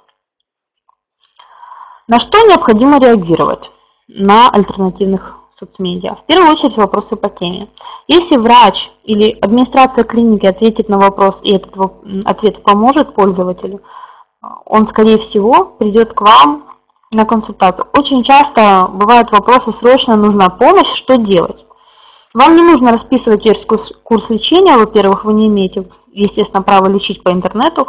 [2.08, 3.70] На что необходимо реагировать
[4.08, 6.16] на альтернативных соцмедиа?
[6.16, 7.68] В первую очередь вопросы по теме.
[8.08, 11.74] Если врач или администрация клиники ответит на вопрос и этот
[12.24, 13.82] ответ поможет пользователю,
[14.66, 16.71] он, скорее всего, придет к вам
[17.12, 17.86] на консультацию.
[17.96, 21.64] Очень часто бывают вопросы, срочно нужна помощь, что делать?
[22.34, 23.66] Вам не нужно расписывать весь
[24.02, 27.88] курс лечения, во-первых, вы не имеете, естественно, права лечить по интернету,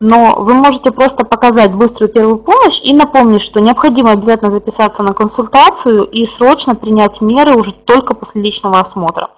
[0.00, 5.14] но вы можете просто показать быструю первую помощь и напомнить, что необходимо обязательно записаться на
[5.14, 9.30] консультацию и срочно принять меры уже только после личного осмотра.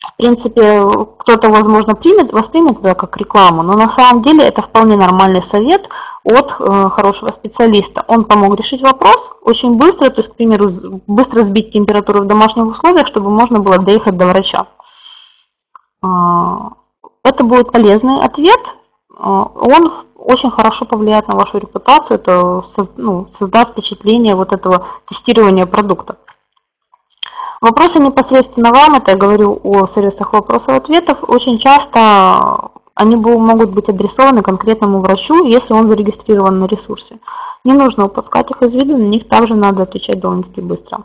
[0.00, 0.88] В принципе,
[1.18, 5.88] кто-то, возможно, примет, воспримет это как рекламу, но на самом деле это вполне нормальный совет
[6.24, 8.04] от э, хорошего специалиста.
[8.06, 10.70] Он помог решить вопрос очень быстро, то есть, к примеру,
[11.06, 14.66] быстро сбить температуру в домашних условиях, чтобы можно было доехать до врача.
[16.02, 16.72] А,
[17.24, 18.60] это будет полезный ответ.
[19.16, 22.64] А, он очень хорошо повлияет на вашу репутацию, это
[22.96, 26.18] ну, создаст впечатление вот этого тестирования продукта.
[27.60, 34.42] Вопросы непосредственно вам, это я говорю о сервисах вопросов-ответов, очень часто они могут быть адресованы
[34.42, 37.18] конкретному врачу, если он зарегистрирован на ресурсе.
[37.64, 41.04] Не нужно упускать их из виду, на них также надо отвечать довольно-таки быстро.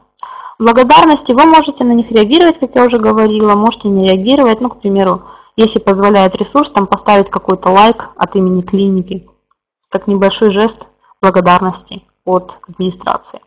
[0.59, 4.79] Благодарности вы можете на них реагировать, как я уже говорила, можете не реагировать, ну, к
[4.79, 5.23] примеру,
[5.55, 9.27] если позволяет ресурс, там поставить какой-то лайк от имени клиники,
[9.89, 10.85] как небольшой жест
[11.19, 13.41] благодарности от администрации.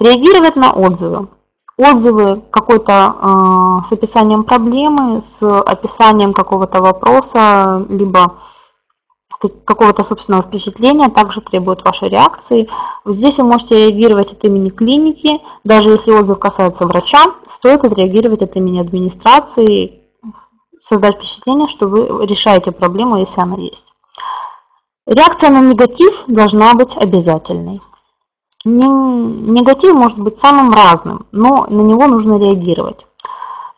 [0.00, 1.28] Реагировать на отзывы
[1.82, 8.38] отзывы какой-то э, с описанием проблемы, с описанием какого-то вопроса, либо
[9.64, 12.68] какого-то собственного впечатления также требуют вашей реакции.
[13.04, 17.24] Здесь вы можете реагировать от имени клиники, даже если отзыв касается врача,
[17.54, 20.02] стоит отреагировать от имени администрации,
[20.80, 23.86] создать впечатление, что вы решаете проблему, если она есть.
[25.06, 27.80] Реакция на негатив должна быть обязательной.
[28.64, 33.04] Негатив может быть самым разным, но на него нужно реагировать.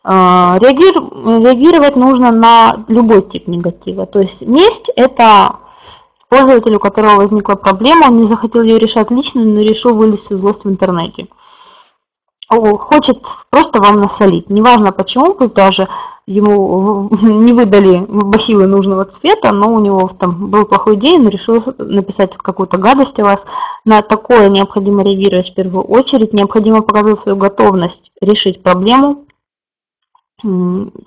[0.02, 4.04] А, реагировать нужно на любой тип негатива.
[4.04, 5.56] То есть месть– это
[6.28, 10.36] пользователь, у которого возникла проблема, он не захотел ее решать лично, но решил вылезть в
[10.36, 11.28] злость в интернете.
[12.48, 14.50] Хочет просто вам насолить.
[14.50, 15.88] Неважно почему, пусть даже
[16.26, 21.62] ему не выдали бахилы нужного цвета, но у него там был плохой день, он решил
[21.78, 23.44] написать какую-то гадость о вас.
[23.84, 29.24] На такое необходимо реагировать в первую очередь, необходимо показывать свою готовность решить проблему,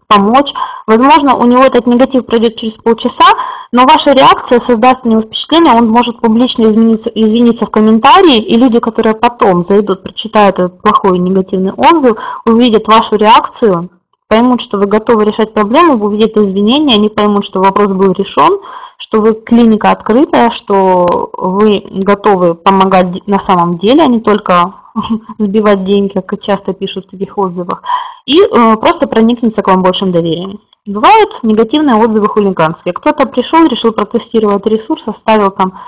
[0.08, 0.54] помочь.
[0.88, 3.26] Возможно, у него этот негатив пройдет через полчаса,
[3.72, 8.58] но ваша реакция создаст у него впечатление, он может публично измениться, извиниться в комментарии, и
[8.58, 13.90] люди, которые потом зайдут, прочитают этот плохой негативный отзыв, увидят вашу реакцию,
[14.28, 18.60] поймут, что вы готовы решать проблему, увидят извинения, они поймут, что вопрос был решен,
[18.98, 21.06] что вы клиника открытая, что
[21.38, 24.74] вы готовы помогать на самом деле, а не только
[25.38, 27.84] сбивать деньги, как часто пишут в таких отзывах,
[28.26, 30.60] и э, просто проникнется к вам большим доверием.
[30.86, 32.94] Бывают негативные отзывы хулиганские.
[32.94, 35.80] Кто-то пришел, решил протестировать ресурс, оставил там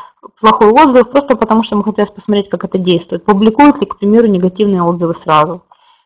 [0.41, 3.23] плохой отзыв, просто потому что ему хотелось посмотреть, как это действует.
[3.23, 5.61] Публикуют ли, к примеру, негативные отзывы сразу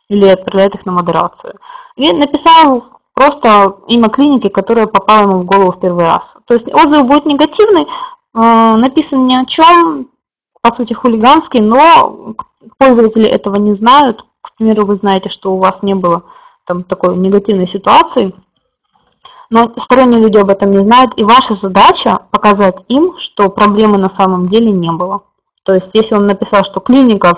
[0.10, 1.56] или отправляет их на модерацию.
[1.96, 6.24] И написал просто имя клиники, которая попала ему в голову в первый раз.
[6.46, 10.10] То есть отзыв будет негативный, э, написан ни о чем,
[10.62, 12.36] по сути хулиганский, но
[12.78, 14.26] пользователи этого не знают.
[14.42, 16.24] К примеру, вы знаете, что у вас не было
[16.66, 18.34] там такой негативной ситуации,
[19.50, 24.10] но сторонние люди об этом не знают, и ваша задача показать им, что проблемы на
[24.10, 25.24] самом деле не было.
[25.64, 27.38] То есть, если он написал, что клиника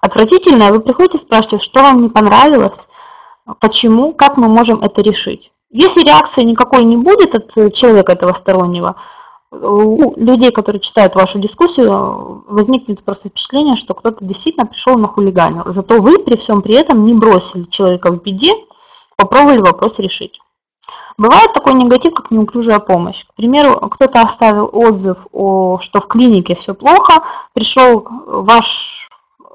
[0.00, 2.86] отвратительная, вы приходите и спрашиваете, что вам не понравилось,
[3.60, 5.52] почему, как мы можем это решить.
[5.70, 8.96] Если реакции никакой не будет от человека этого стороннего,
[9.50, 15.64] у людей, которые читают вашу дискуссию, возникнет просто впечатление, что кто-то действительно пришел на хулиганил.
[15.66, 18.52] Зато вы при всем при этом не бросили человека в беде,
[19.16, 20.40] попробовали вопрос решить.
[21.16, 23.24] Бывает такой негатив, как неуклюжая помощь.
[23.24, 27.22] К примеру, кто-то оставил отзыв, о, что в клинике все плохо,
[27.52, 29.08] пришел ваш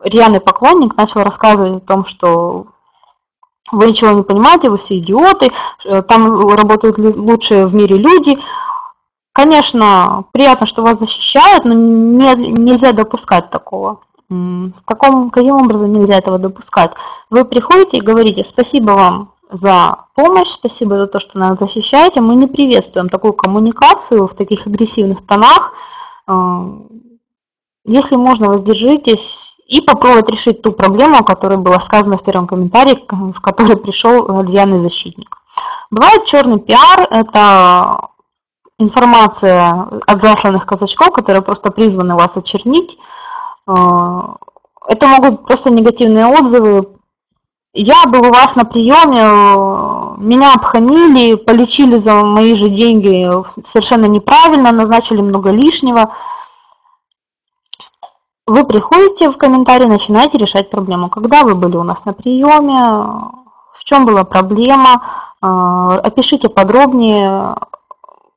[0.04, 2.68] рьяный поклонник, начал рассказывать о том, что
[3.72, 5.52] вы ничего не понимаете, вы все идиоты,
[5.86, 8.40] э, там работают лучшие в мире люди.
[9.34, 14.02] Конечно, приятно, что вас защищают, но не, нельзя допускать такого.
[14.86, 16.92] Каком, каким образом нельзя этого допускать?
[17.30, 22.22] Вы приходите и говорите, спасибо вам за помощь, спасибо за то, что нас защищаете.
[22.22, 25.74] Мы не приветствуем такую коммуникацию в таких агрессивных тонах.
[26.28, 26.34] Э,
[27.86, 33.06] если можно, воздержитесь и попробовать решить ту проблему, о которой было сказано в первом комментарии,
[33.10, 35.38] в который пришел рьяный защитник.
[35.92, 38.10] Бывает черный пиар, это
[38.80, 42.98] информация от засланных казачков, которые просто призваны вас очернить.
[43.68, 43.74] Э,
[44.88, 46.88] это могут просто негативные отзывы,
[47.74, 53.30] я был у вас на приеме, меня обхамили, полечили за мои же деньги
[53.64, 56.16] совершенно неправильно, назначили много лишнего.
[58.50, 61.08] Вы приходите в комментарии, начинаете решать проблему.
[61.12, 62.82] Когда вы были у нас на приеме,
[63.74, 65.04] в чем была проблема,
[65.40, 67.56] опишите подробнее,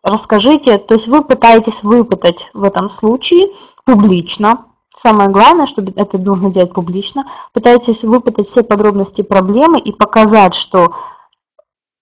[0.03, 0.77] расскажите.
[0.77, 3.53] То есть вы пытаетесь выпытать в этом случае
[3.87, 4.67] публично.
[5.03, 10.95] Самое главное, чтобы это нужно делать публично, пытайтесь выпытать все подробности проблемы и показать, что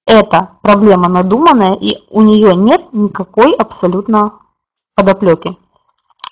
[0.04, 4.32] эта проблема надуманная, и у нее нет никакой абсолютно
[4.96, 5.56] подоплеки,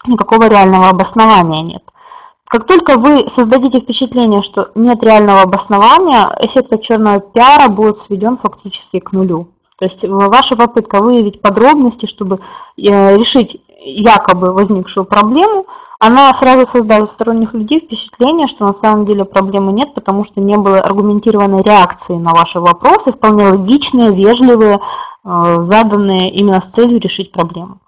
[0.07, 1.83] никакого реального обоснования нет.
[2.47, 8.39] Как только вы создадите впечатление, что нет реального обоснования, эффект от черного пиара будет сведен
[8.39, 9.49] фактически к нулю.
[9.79, 12.41] То есть ваша попытка выявить подробности, чтобы
[12.77, 15.67] э, решить якобы возникшую проблему,
[16.01, 20.41] она сразу создает у сторонних людей впечатление, что на самом деле проблемы нет, потому что
[20.41, 24.81] не было аргументированной реакции на ваши вопросы, вполне логичные, вежливые,
[25.25, 27.79] э, заданные именно с целью решить проблему.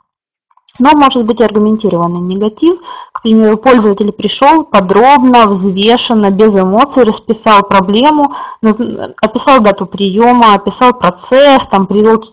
[0.78, 2.80] Но может быть аргументированный негатив.
[3.12, 11.66] К примеру, пользователь пришел подробно, взвешенно, без эмоций, расписал проблему, описал дату приема, описал процесс,
[11.66, 12.24] там привел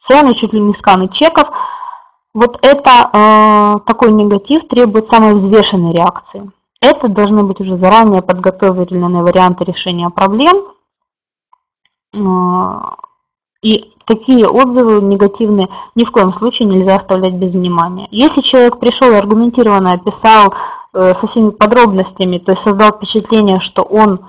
[0.00, 1.50] цены, чуть ли не сканы чеков,
[2.34, 6.50] вот это э, такой негатив требует самой взвешенной реакции.
[6.80, 10.64] Это должны быть уже заранее подготовленные варианты решения проблем.
[13.64, 18.06] И такие отзывы негативные ни в коем случае нельзя оставлять без внимания.
[18.10, 20.52] Если человек пришел и аргументированно описал
[20.92, 24.20] э, со всеми подробностями, то есть создал впечатление, что он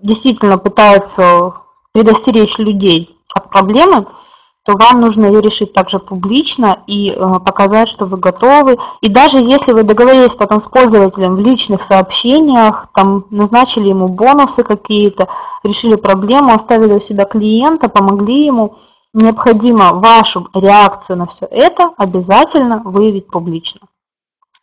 [0.00, 1.52] действительно пытается
[1.92, 4.06] предостеречь людей от проблемы,
[4.64, 8.78] то вам нужно ее решить также публично и э, показать, что вы готовы.
[9.00, 14.62] И даже если вы договорились потом с пользователем в личных сообщениях, там назначили ему бонусы
[14.62, 15.28] какие-то,
[15.62, 18.76] решили проблему, оставили у себя клиента, помогли ему,
[19.14, 23.80] необходимо вашу реакцию на все это обязательно выявить публично.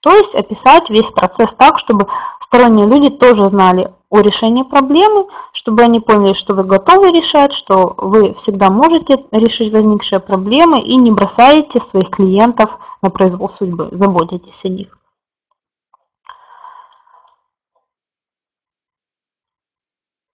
[0.02, 2.08] То есть описать весь процесс так, чтобы
[2.48, 7.94] сторонние люди тоже знали о решении проблемы, чтобы они поняли, что вы готовы решать, что
[7.98, 14.64] вы всегда можете решить возникшие проблемы и не бросаете своих клиентов на произвол судьбы, заботитесь
[14.64, 14.98] о них.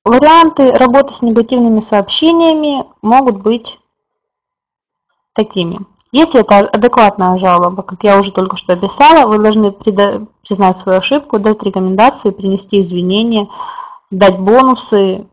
[0.06, 3.80] Варианты работы с негативными сообщениями могут быть
[5.34, 5.80] такими.
[6.14, 11.40] Если это адекватная жалоба, как я уже только что описала, вы должны признать свою ошибку,
[11.40, 13.50] дать рекомендации, принести извинения,
[14.12, 15.26] дать бонусы.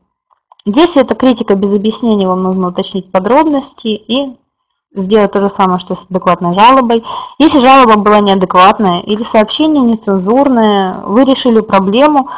[0.65, 4.39] Если это критика без объяснений, вам нужно уточнить подробности и
[4.95, 7.05] сделать то же самое, что с адекватной жалобой.
[7.39, 12.31] Если жалоба была неадекватная или сообщение нецензурное, вы решили проблему,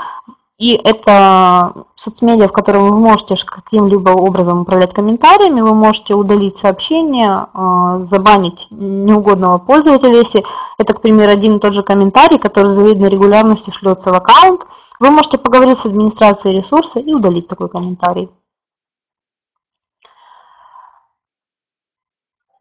[0.62, 7.48] и это соцмедиа, в котором вы можете каким-либо образом управлять комментариями, вы можете удалить сообщение,
[7.52, 10.44] а, забанить неугодного пользователя, если
[10.78, 14.64] это, к примеру, один и тот же комментарий, который с завидной регулярностью шлется в аккаунт,
[15.00, 18.30] вы можете поговорить с администрацией ресурса и удалить такой комментарий.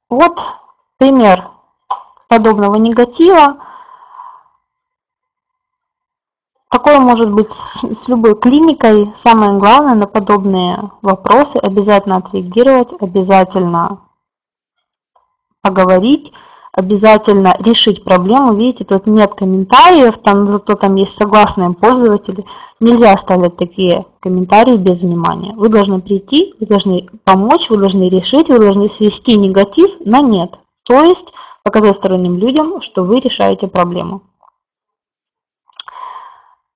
[0.09, 0.39] Вот
[0.97, 1.51] пример
[2.27, 3.57] подобного негатива.
[6.71, 9.13] Такое может быть с любой клиникой.
[9.21, 13.99] Самое главное на подобные вопросы обязательно отреагировать, обязательно
[15.61, 16.31] поговорить,
[16.71, 18.53] обязательно решить проблему.
[18.53, 22.45] Видите, тут нет комментариев, там зато там есть согласные пользователи.
[22.79, 25.53] Нельзя оставлять такие комментарии без внимания.
[25.57, 30.57] Вы должны прийти, вы должны помочь, вы должны решить, вы должны свести негатив на нет.
[30.83, 34.21] То есть показать сторонним людям, что вы решаете проблему.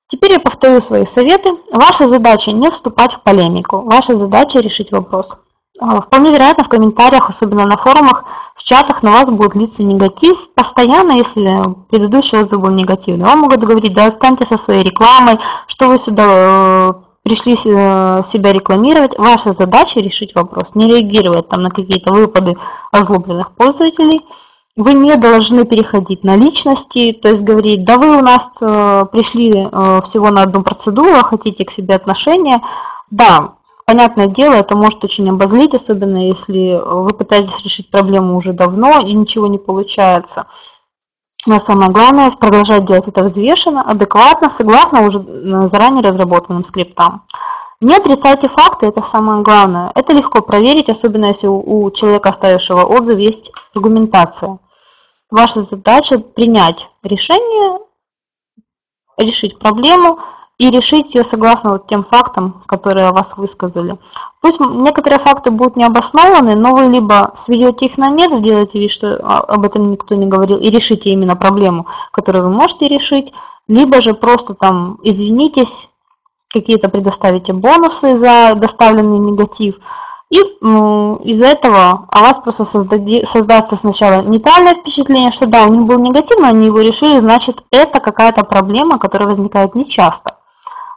[0.08, 1.50] Теперь я повторю свои советы.
[1.72, 3.82] Ваша задача не вступать в полемику.
[3.82, 5.32] Ваша задача решить вопрос.
[5.80, 8.24] А, вполне вероятно, в комментариях, особенно на форумах,
[8.56, 10.38] в чатах на вас будет литься негатив.
[10.54, 15.88] Постоянно, если предыдущий отзыв был негативный, вам могут говорить, да останьте со своей рекламой, что
[15.88, 16.94] вы сюда э,
[17.24, 19.18] пришли э, себя рекламировать.
[19.18, 22.56] Ваша задача решить вопрос, не реагировать там на какие-то выпады
[22.92, 24.22] озлобленных пользователей–
[24.76, 29.52] вы не должны переходить на личности, то есть говорить, да вы у нас э, пришли
[29.52, 32.62] э, всего на одну процедуру, хотите к себе отношения.
[33.10, 33.54] Да,
[33.86, 39.14] понятное дело, это может очень обозлить, особенно если вы пытаетесь решить проблему уже давно и
[39.14, 40.48] ничего не получается.
[41.46, 47.24] Но самое главное, продолжать делать это взвешенно, адекватно, согласно уже э, заранее разработанным скриптам.
[47.80, 49.92] Не отрицайте факты, это самое главное.
[49.96, 54.60] Это легко проверить, особенно если у человека, оставившего отзыв, есть аргументация.
[55.32, 57.80] Ваша задача принять решение,
[59.18, 60.20] решить проблему
[60.58, 63.98] и решить ее согласно вот тем фактам, которые вас высказали.
[64.42, 69.18] Пусть некоторые факты будут необоснованы, но вы либо сведете их на нет, сделаете вид, что
[69.18, 73.34] об этом никто не говорил, и решите именно проблему, которую вы можете решить,
[73.68, 75.90] либо же просто там извинитесь,
[76.50, 79.78] какие-то предоставите бонусы за доставленный негатив,
[80.36, 85.84] и из-за этого о вас просто создади, создастся сначала нейтральное впечатление, что да, у них
[85.84, 90.38] был негатив, но они его решили, значит, это какая-то проблема, которая возникает нечасто.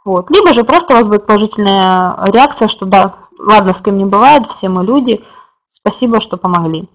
[0.03, 0.29] Вот.
[0.29, 4.49] Либо же просто у вас будет положительная реакция, что да, ладно, с кем не бывает,
[4.51, 5.23] все мы люди,
[5.71, 6.89] спасибо, что помогли.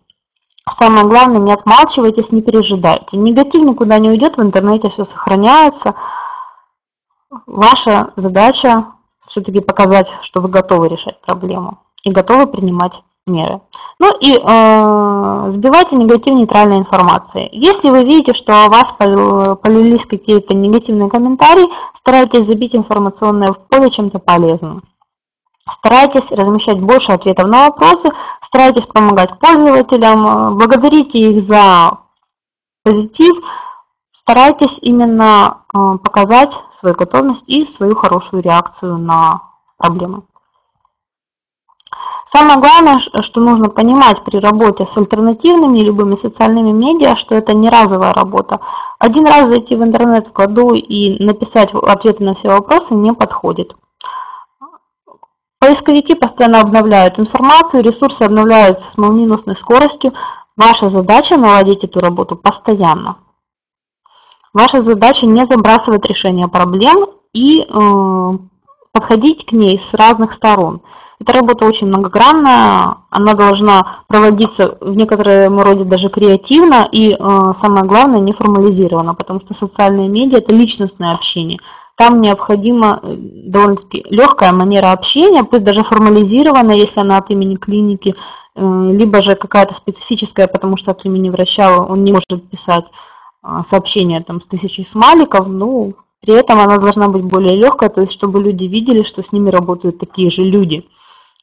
[0.78, 3.16] Самое главное, не отмалчивайтесь, не пережидайте.
[3.16, 5.94] Негатив никуда не уйдет, в интернете все сохраняется.
[7.46, 8.86] Ваша задача
[9.26, 13.60] все-таки показать, что вы готовы решать проблему и готовы принимать меры.
[13.98, 17.48] Ну и э, сбивайте негатив нейтральной информации.
[17.52, 21.66] Если вы видите, что о вас полились какие-то негативные комментарии,
[21.98, 24.82] старайтесь забить информационное поле чем-то полезным.
[25.70, 28.10] Старайтесь размещать больше ответов на вопросы,
[28.42, 31.98] старайтесь помогать пользователям, э, благодарите их за
[32.82, 33.36] позитив,
[34.12, 39.40] старайтесь именно э, показать свою готовность и свою хорошую реакцию на
[39.78, 40.24] проблемы.
[42.26, 47.68] Самое главное, что нужно понимать при работе с альтернативными любыми социальными медиа, что это не
[47.68, 48.60] разовая работа.
[48.98, 53.74] Один раз зайти в интернет в году и написать ответы на все вопросы не подходит.
[55.60, 60.12] Поисковики постоянно обновляют информацию, ресурсы обновляются с молниеносной скоростью.
[60.56, 63.16] Ваша задача наладить эту работу постоянно.
[64.52, 68.38] Ваша задача не забрасывать решение проблем и э,
[68.92, 70.82] подходить к ней с разных сторон.
[71.26, 77.86] Эта работа очень многогранная, она должна проводиться в некотором роде даже креативно и, э, самое
[77.86, 81.60] главное, не формализировано, потому что социальные медиа– это личностное общение.
[81.96, 88.14] Там необходима э, довольно-таки легкая манера общения, пусть даже формализированная, если она от имени клиники,
[88.54, 92.84] либо же какая-то специфическая, потому что от имени вращала он не может писать
[93.68, 98.12] сообщение там с тысячей смайликов, ну, при этом она должна быть более легкая, то есть
[98.12, 100.84] чтобы люди видели, что с ними работают такие же люди.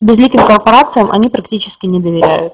[0.01, 2.53] Безликим корпорациям они практически не доверяют.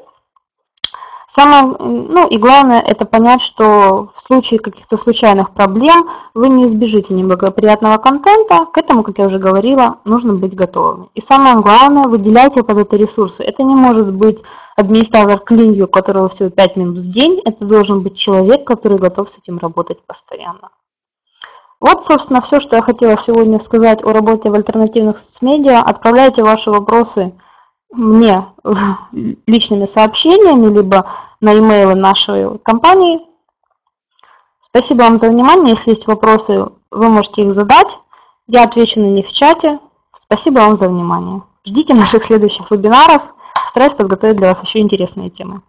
[1.34, 7.14] Самое, ну и главное, это понять, что в случае каких-то случайных проблем вы не избежите
[7.14, 8.66] неблагоприятного контента.
[8.74, 11.10] К этому, как я уже говорила, нужно быть готовыми.
[11.14, 13.44] И самое главное, выделяйте под это ресурсы.
[13.44, 14.42] Это не может быть
[14.76, 17.40] администратор клиньи, у которого всего 5 минут в день.
[17.46, 20.70] Это должен быть человек, который готов с этим работать постоянно.
[21.80, 25.82] Вот, собственно, все, что я хотела сегодня сказать о работе в альтернативных соцмедиа.
[25.82, 27.34] Отправляйте ваши вопросы
[27.92, 28.46] мне
[29.48, 31.10] личными сообщениями, либо
[31.40, 33.20] на e-mail нашей компании.
[34.70, 35.76] Спасибо вам за внимание.
[35.76, 37.88] Если есть вопросы, вы можете их задать.
[38.48, 39.80] Я отвечу на них в чате.
[40.24, 41.44] Спасибо вам за внимание.
[41.66, 43.22] Ждите наших следующих вебинаров.
[43.70, 45.62] Стараюсь подготовить для вас еще интересные темы.